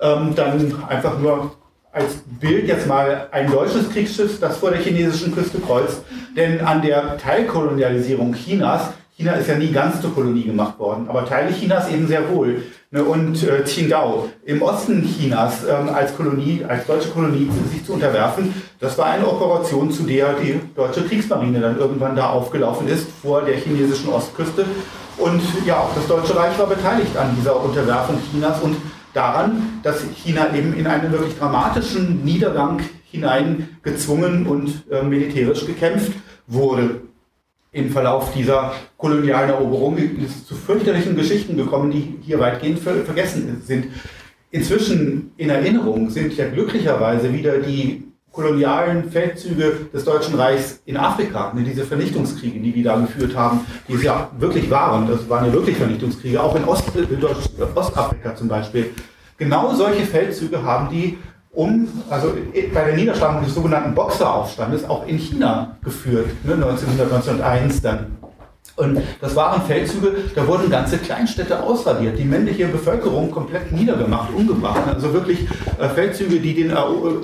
[0.02, 1.52] ähm, dann einfach nur
[1.91, 6.04] als Bild jetzt mal ein deutsches Kriegsschiff, das vor der chinesischen Küste kreuzt.
[6.36, 8.89] Denn an der Teilkolonialisierung Chinas
[9.20, 12.64] China ist ja nie ganz zur Kolonie gemacht worden, aber Teile Chinas eben sehr wohl.
[12.89, 17.93] Ne, und äh, Qingdao im Osten Chinas ähm, als Kolonie, als deutsche Kolonie sich zu
[17.93, 23.10] unterwerfen, das war eine Operation, zu der die deutsche Kriegsmarine dann irgendwann da aufgelaufen ist,
[23.22, 24.66] vor der chinesischen Ostküste.
[25.18, 28.78] Und ja, auch das Deutsche Reich war beteiligt an dieser Unterwerfung Chinas und
[29.14, 32.82] daran, dass China eben in einen wirklich dramatischen Niedergang
[33.12, 36.12] hinein gezwungen und äh, militärisch gekämpft
[36.47, 37.01] wurde
[37.72, 42.95] im Verlauf dieser kolonialen Eroberung ist es zu fürchterlichen Geschichten gekommen, die hier weitgehend ver
[43.05, 43.88] vergessen sind.
[44.51, 51.51] Inzwischen in Erinnerung sind ja glücklicherweise wieder die kolonialen Feldzüge des Deutschen Reichs in Afrika,
[51.53, 55.45] ne, diese Vernichtungskriege, die die da geführt haben, die es ja wirklich waren, das waren
[55.45, 56.91] ja wirklich Vernichtungskriege, auch in Ost,
[57.75, 58.91] Ostafrika zum Beispiel.
[59.38, 61.17] Genau solche Feldzüge haben die
[61.51, 62.34] um, also
[62.73, 68.18] bei der Niederschlagung des sogenannten Boxeraufstandes auch in China geführt, ne, 1900, 1901 dann.
[68.80, 74.84] Und das waren Feldzüge, da wurden ganze Kleinstädte ausradiert, die männliche Bevölkerung komplett niedergemacht, umgebracht.
[74.88, 75.39] Also wirklich
[75.77, 76.75] äh, Feldzüge, die den äh,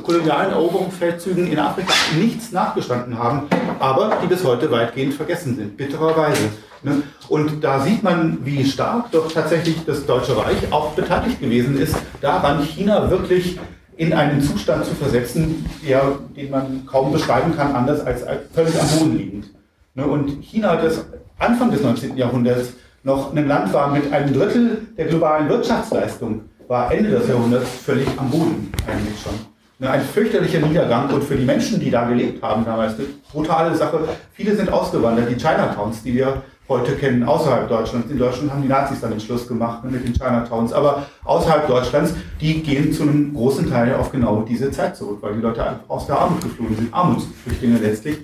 [0.04, 3.44] kolonialen Eroberungsfeldzügen in Afrika nichts nachgestanden haben,
[3.80, 6.50] aber die bis heute weitgehend vergessen sind, bittererweise.
[6.84, 7.04] Ne?
[7.30, 11.96] Und da sieht man, wie stark doch tatsächlich das Deutsche Reich auch beteiligt gewesen ist,
[12.20, 13.58] daran China wirklich
[13.96, 18.88] in einen Zustand zu versetzen, der, den man kaum beschreiben kann, anders als, völlig am
[18.90, 19.46] Boden liegend.
[19.94, 21.06] Ne, und China, das
[21.40, 22.18] Anfang des 19.
[22.18, 22.74] Jahrhunderts
[23.04, 28.08] noch ein Land war mit einem Drittel der globalen Wirtschaftsleistung, war Ende des Jahrhunderts völlig
[28.18, 29.34] am Boden eigentlich schon.
[29.78, 33.76] Ne, ein fürchterlicher Niedergang und für die Menschen, die da gelebt haben damals, eine brutale
[33.76, 34.00] Sache.
[34.32, 38.10] Viele sind ausgewandert, die Chinatowns, die wir heute kennen, außerhalb Deutschlands.
[38.10, 41.68] In Deutschland haben die Nazis dann den Schluss gemacht ne, mit den Chinatowns, aber außerhalb
[41.68, 45.82] Deutschlands, die gehen zu einem großen Teil auf genau diese Zeit zurück, weil die Leute
[45.90, 48.20] aus der Armut geflohen sind, Armutsflüchtlinge letztlich.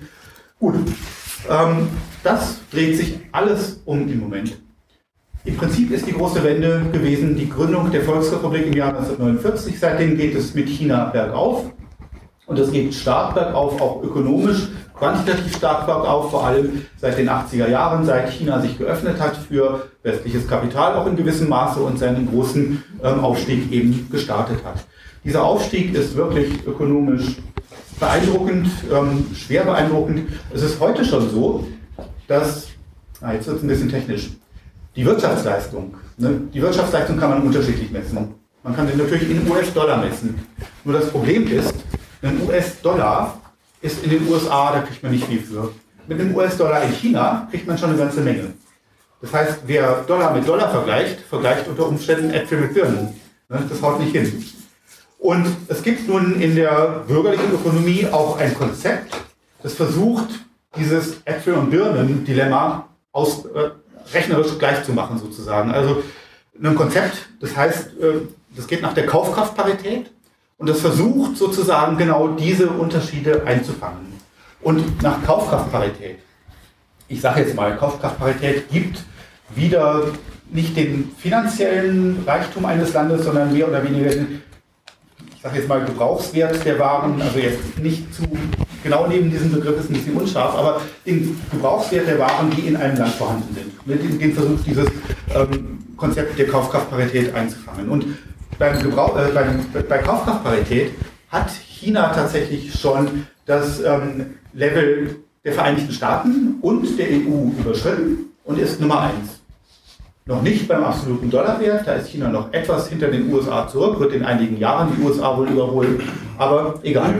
[0.58, 0.76] Gut,
[1.50, 1.88] ähm,
[2.22, 4.58] das dreht sich alles um im Moment.
[5.44, 9.78] Im Prinzip ist die große Wende gewesen die Gründung der Volksrepublik im Jahr 1949.
[9.78, 11.64] Seitdem geht es mit China bergauf.
[12.46, 17.68] Und es geht stark bergauf, auch ökonomisch, quantitativ stark bergauf, vor allem seit den 80er
[17.68, 22.28] Jahren, seit China sich geöffnet hat für westliches Kapital, auch in gewissem Maße und seinen
[22.30, 24.84] großen ähm, Aufstieg eben gestartet hat.
[25.24, 27.36] Dieser Aufstieg ist wirklich ökonomisch
[27.98, 30.28] beeindruckend, ähm, schwer beeindruckend.
[30.52, 31.66] Es ist heute schon so,
[32.32, 32.68] dass,
[33.20, 34.30] ah, jetzt wird es ein bisschen technisch,
[34.96, 35.94] die Wirtschaftsleistung.
[36.16, 36.40] Ne?
[36.52, 38.34] Die Wirtschaftsleistung kann man unterschiedlich messen.
[38.62, 40.46] Man kann sie natürlich in US-Dollar messen.
[40.84, 41.74] Nur das Problem ist,
[42.22, 43.38] ein US-Dollar
[43.80, 45.72] ist in den USA, da kriegt man nicht viel für.
[46.06, 48.54] Mit einem US-Dollar in China kriegt man schon eine ganze Menge.
[49.20, 53.14] Das heißt, wer Dollar mit Dollar vergleicht, vergleicht unter Umständen Äpfel mit Birnen.
[53.48, 53.62] Ne?
[53.68, 54.44] Das haut nicht hin.
[55.18, 59.14] Und es gibt nun in der bürgerlichen Ökonomie auch ein Konzept,
[59.62, 60.28] das versucht,
[60.76, 63.70] dieses Äpfel- und Birnen-Dilemma aus, äh,
[64.14, 65.70] rechnerisch gleich zu machen sozusagen.
[65.70, 66.02] Also
[66.62, 68.12] ein Konzept, das heißt, äh,
[68.56, 70.10] das geht nach der Kaufkraftparität
[70.58, 74.12] und das versucht sozusagen genau diese Unterschiede einzufangen.
[74.60, 76.18] Und nach Kaufkraftparität,
[77.08, 79.02] ich sage jetzt mal, Kaufkraftparität gibt
[79.54, 80.04] wieder
[80.50, 84.42] nicht den finanziellen Reichtum eines Landes, sondern mehr oder weniger den,
[85.34, 88.22] ich sage jetzt mal, Gebrauchswert der Waren, also jetzt nicht zu
[88.82, 92.76] genau neben diesem Begriff ist ein bisschen unscharf, aber den Gebrauchswert der Waren, die in
[92.76, 93.86] einem Land vorhanden sind.
[93.86, 94.88] Mit dem versucht dieses
[95.34, 97.88] ähm, Konzept der Kaufkraftparität einzufangen.
[97.88, 98.06] Und
[98.58, 100.92] beim Gebrauch, äh, beim, bei Kaufkraftparität
[101.30, 108.58] hat China tatsächlich schon das ähm, Level der Vereinigten Staaten und der EU überschritten und
[108.58, 109.40] ist Nummer eins.
[110.24, 114.12] Noch nicht beim absoluten Dollarwert, da ist China noch etwas hinter den USA zurück, wird
[114.12, 116.00] in einigen Jahren die USA wohl überholen,
[116.38, 117.14] aber egal.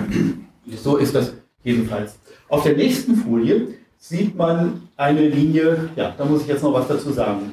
[0.77, 1.33] So ist das
[1.65, 2.19] jedenfalls.
[2.49, 6.89] Auf der nächsten Folie sieht man eine Linie, ja, da muss ich jetzt noch was
[6.89, 7.53] dazu sagen.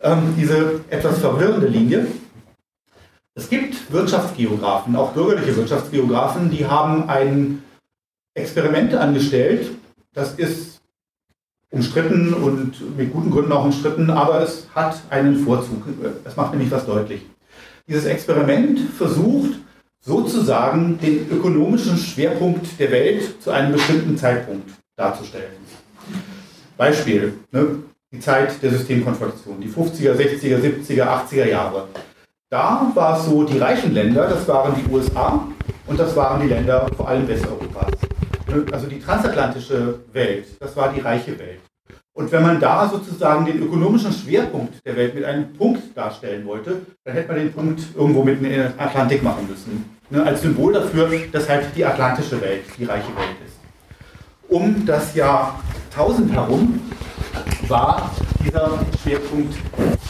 [0.00, 2.06] Ähm, diese etwas verwirrende Linie.
[3.34, 7.62] Es gibt Wirtschaftsgeografen, auch bürgerliche Wirtschaftsgeografen, die haben ein
[8.34, 9.70] Experiment angestellt.
[10.12, 10.80] Das ist
[11.70, 15.84] umstritten und mit guten Gründen auch umstritten, aber es hat einen Vorzug.
[16.24, 17.22] Es macht nämlich was deutlich.
[17.86, 19.58] Dieses Experiment versucht,
[20.00, 25.52] sozusagen den ökonomischen Schwerpunkt der Welt zu einem bestimmten Zeitpunkt darzustellen.
[26.76, 27.76] Beispiel, ne,
[28.10, 31.88] die Zeit der Systemkonfrontation, die 50er, 60er, 70er, 80er Jahre.
[32.48, 35.46] Da war es so, die reichen Länder, das waren die USA
[35.86, 37.92] und das waren die Länder vor allem Westeuropas.
[38.48, 41.60] Ne, also die transatlantische Welt, das war die reiche Welt.
[42.12, 46.82] Und wenn man da sozusagen den ökonomischen Schwerpunkt der Welt mit einem Punkt darstellen wollte,
[47.04, 49.96] dann hätte man den Punkt irgendwo mitten in den Atlantik machen müssen.
[50.10, 53.58] Ne, als Symbol dafür, dass halt die atlantische Welt die reiche Welt ist.
[54.48, 55.60] Um das Jahr
[55.92, 56.80] 1000 herum
[57.68, 58.10] war
[58.44, 59.54] dieser Schwerpunkt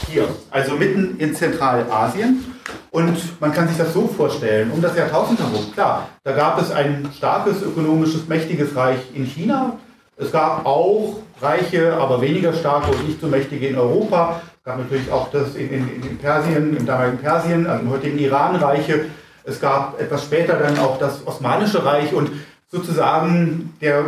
[0.07, 2.43] hier, also mitten in Zentralasien.
[2.89, 6.59] Und man kann sich das so vorstellen, um das Jahr 1000 herum, klar, da gab
[6.59, 9.77] es ein starkes, ökonomisches, mächtiges Reich in China,
[10.17, 14.41] es gab auch reiche, aber weniger starke und nicht so mächtige in Europa.
[14.57, 18.19] Es gab natürlich auch das in, in, in Persien, im damaligen Persien, also im heutigen
[18.19, 19.05] Iran Reiche.
[19.43, 22.29] Es gab etwas später dann auch das Osmanische Reich und
[22.67, 24.03] sozusagen der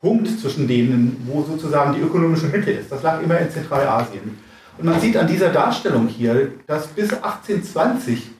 [0.00, 4.38] Punkt zwischen denen, wo sozusagen die ökonomische Mitte ist, das lag immer in Zentralasien.
[4.78, 8.30] Und man sieht an dieser Darstellung hier, dass bis 1820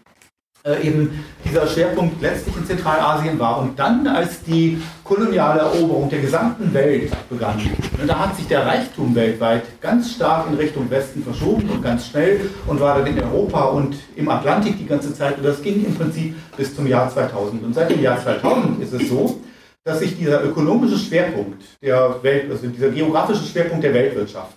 [0.65, 3.59] äh, eben dieser Schwerpunkt letztlich in Zentralasien war.
[3.59, 8.67] Und dann, als die koloniale Eroberung der gesamten Welt begann, ne, da hat sich der
[8.67, 13.23] Reichtum weltweit ganz stark in Richtung Westen verschoben und ganz schnell und war dann in
[13.23, 15.39] Europa und im Atlantik die ganze Zeit.
[15.39, 17.63] Und das ging im Prinzip bis zum Jahr 2000.
[17.63, 19.41] Und seit dem Jahr 2000 ist es so,
[19.85, 24.55] dass sich dieser ökonomische Schwerpunkt der Welt, also dieser geografische Schwerpunkt der Weltwirtschaft,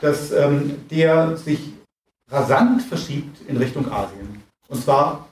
[0.00, 1.60] dass ähm, der sich
[2.30, 4.43] rasant verschiebt in Richtung Asien.
[4.68, 5.28] Und zwar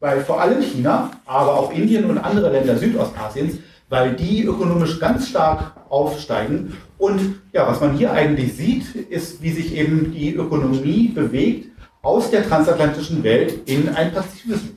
[0.00, 3.54] weil vor allem China, aber auch Indien und andere Länder Südostasiens,
[3.88, 6.76] weil die ökonomisch ganz stark aufsteigen.
[6.98, 11.70] Und ja, was man hier eigentlich sieht, ist, wie sich eben die Ökonomie bewegt
[12.02, 14.12] aus der transatlantischen Welt in ein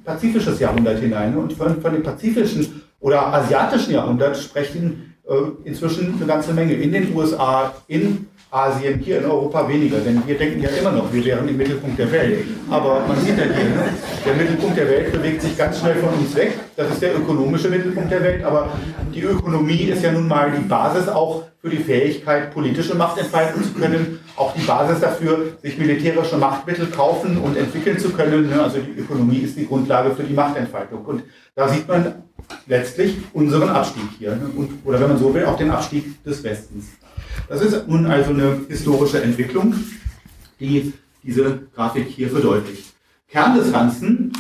[0.05, 1.37] pazifisches Jahrhundert hinein.
[1.37, 5.33] Und von, von dem pazifischen oder asiatischen Jahrhundert sprechen äh,
[5.65, 10.37] inzwischen eine ganze Menge in den USA, in Asien, hier in Europa weniger, denn wir
[10.37, 12.45] denken ja immer noch, wir wären im Mittelpunkt der Welt.
[12.69, 13.85] Aber man sieht ja hier, ne?
[14.25, 16.59] der Mittelpunkt der Welt bewegt sich ganz schnell von uns weg.
[16.75, 18.73] Das ist der ökonomische Mittelpunkt der Welt, aber
[19.15, 23.63] die Ökonomie ist ja nun mal die Basis auch für die Fähigkeit, politische Macht entfalten
[23.63, 28.49] zu können, auch die Basis dafür, sich militärische Machtmittel kaufen und entwickeln zu können.
[28.49, 28.61] Ne?
[28.61, 31.05] Also die Ökonomie ist die Grundlage für die Machtentfaltung.
[31.05, 31.23] Und
[31.55, 32.15] da sieht man
[32.67, 34.31] letztlich unseren Abstieg hier.
[34.31, 34.49] Ne?
[34.57, 36.87] Und, oder wenn man so will, auch den Abstieg des Westens.
[37.47, 39.73] Das ist nun also eine historische Entwicklung,
[40.59, 40.93] die
[41.23, 42.93] diese Grafik hier verdeutlicht.
[43.27, 44.33] Kern des Ganzen,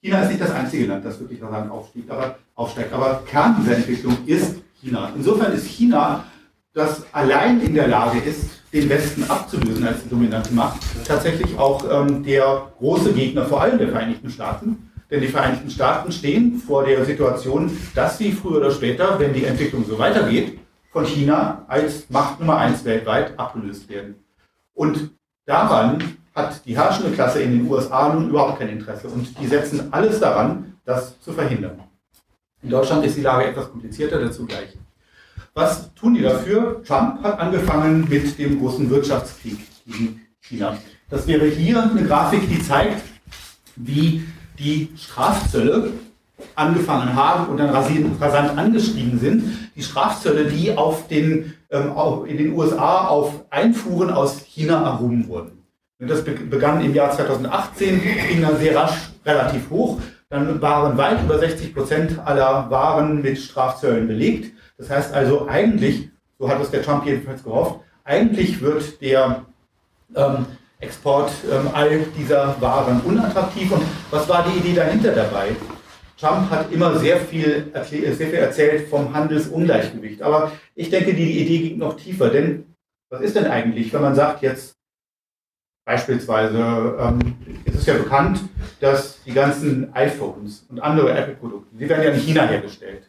[0.00, 3.76] China ist nicht das einzige Land, das wirklich rasant aufsteigt, aber, aufsteigt, aber Kern dieser
[3.76, 5.12] Entwicklung ist China.
[5.16, 6.24] Insofern ist China,
[6.72, 11.84] das allein in der Lage ist, den Westen abzulösen als die dominante Macht, tatsächlich auch
[11.90, 14.90] ähm, der große Gegner, vor allem der Vereinigten Staaten.
[15.10, 19.44] Denn die Vereinigten Staaten stehen vor der Situation, dass sie früher oder später, wenn die
[19.44, 20.58] Entwicklung so weitergeht,
[20.90, 24.16] von China als Macht Nummer eins weltweit abgelöst werden.
[24.74, 25.10] Und
[25.44, 29.08] daran hat die herrschende Klasse in den USA nun überhaupt kein Interesse.
[29.08, 31.80] Und die setzen alles daran, das zu verhindern.
[32.62, 34.76] In Deutschland ist die Lage etwas komplizierter, dazu gleich.
[35.54, 36.82] Was tun die dafür?
[36.84, 40.78] Trump hat angefangen mit dem großen Wirtschaftskrieg gegen China.
[41.10, 43.02] Das wäre hier eine Grafik, die zeigt,
[43.76, 44.24] wie
[44.58, 45.92] die Strafzölle
[46.54, 49.70] angefangen haben und dann rasant angestiegen sind.
[49.76, 51.92] Die Strafzölle, die auf den, ähm,
[52.26, 55.64] in den USA auf Einfuhren aus China erhoben wurden.
[56.00, 60.00] Das begann im Jahr 2018, ging dann sehr rasch relativ hoch.
[60.30, 64.52] Dann waren weit über 60 Prozent aller Waren mit Strafzöllen belegt.
[64.76, 66.08] Das heißt also eigentlich,
[66.38, 69.44] so hat es der Trump jedenfalls gehofft, eigentlich wird der
[70.14, 70.46] ähm,
[70.80, 73.72] Export ähm, all dieser Waren unattraktiv.
[73.72, 75.56] Und was war die Idee dahinter dabei?
[76.18, 80.20] Trump hat immer sehr viel, sehr viel erzählt vom Handelsungleichgewicht.
[80.22, 82.28] Aber ich denke, die Idee ging noch tiefer.
[82.28, 82.74] Denn
[83.10, 84.72] was ist denn eigentlich, wenn man sagt, jetzt
[85.86, 88.40] beispielsweise, ähm, es ist ja bekannt,
[88.80, 93.08] dass die ganzen iPhones und andere Apple-Produkte, die werden ja in China hergestellt.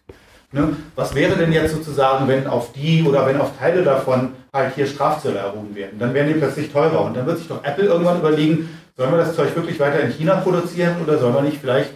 [0.52, 0.76] Ne?
[0.96, 4.86] Was wäre denn jetzt sozusagen, wenn auf die oder wenn auf Teile davon halt hier
[4.86, 6.00] Strafzölle erhoben werden?
[6.00, 7.06] Dann werden die plötzlich teurer.
[7.06, 10.12] Und dann wird sich doch Apple irgendwann überlegen, sollen wir das Zeug wirklich weiter in
[10.12, 11.92] China produzieren oder sollen wir nicht vielleicht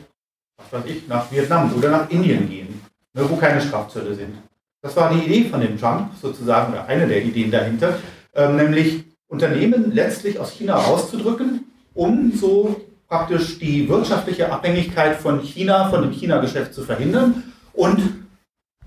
[0.58, 2.82] was weiß ich, nach Vietnam oder nach Indien gehen,
[3.14, 4.36] ne, wo keine Strafzölle sind.
[4.82, 8.00] Das war die Idee von dem Trump sozusagen, oder eine der Ideen dahinter,
[8.34, 15.90] ähm, nämlich Unternehmen letztlich aus China rauszudrücken, um so praktisch die wirtschaftliche Abhängigkeit von China,
[15.90, 17.44] von dem China-Geschäft zu verhindern.
[17.74, 18.26] Und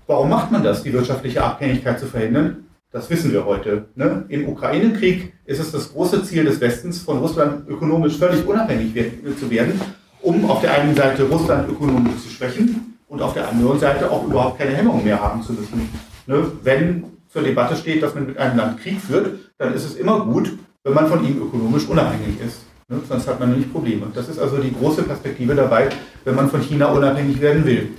[0.05, 2.65] warum macht man das, die wirtschaftliche Abhängigkeit zu verhindern?
[2.91, 3.85] Das wissen wir heute.
[3.95, 4.25] Ne?
[4.29, 8.93] Im Ukraine-Krieg ist es das große Ziel des Westens, von Russland ökonomisch völlig unabhängig
[9.39, 9.79] zu werden
[10.21, 14.25] um auf der einen Seite Russland ökonomisch zu schwächen und auf der anderen Seite auch
[14.25, 15.89] überhaupt keine Hemmungen mehr haben zu müssen.
[16.25, 16.51] Ne?
[16.63, 20.21] Wenn zur Debatte steht, dass man mit einem Land Krieg führt, dann ist es immer
[20.21, 22.61] gut, wenn man von ihm ökonomisch unabhängig ist.
[22.89, 22.99] Ne?
[23.07, 24.07] Sonst hat man nämlich Probleme.
[24.13, 25.89] Das ist also die große Perspektive dabei,
[26.23, 27.89] wenn man von China unabhängig werden will.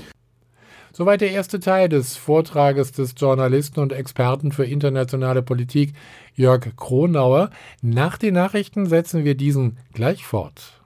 [0.93, 5.93] Soweit der erste Teil des Vortrages des Journalisten und Experten für internationale Politik
[6.35, 7.51] Jörg Kronauer.
[7.83, 10.78] Nach den Nachrichten setzen wir diesen gleich fort.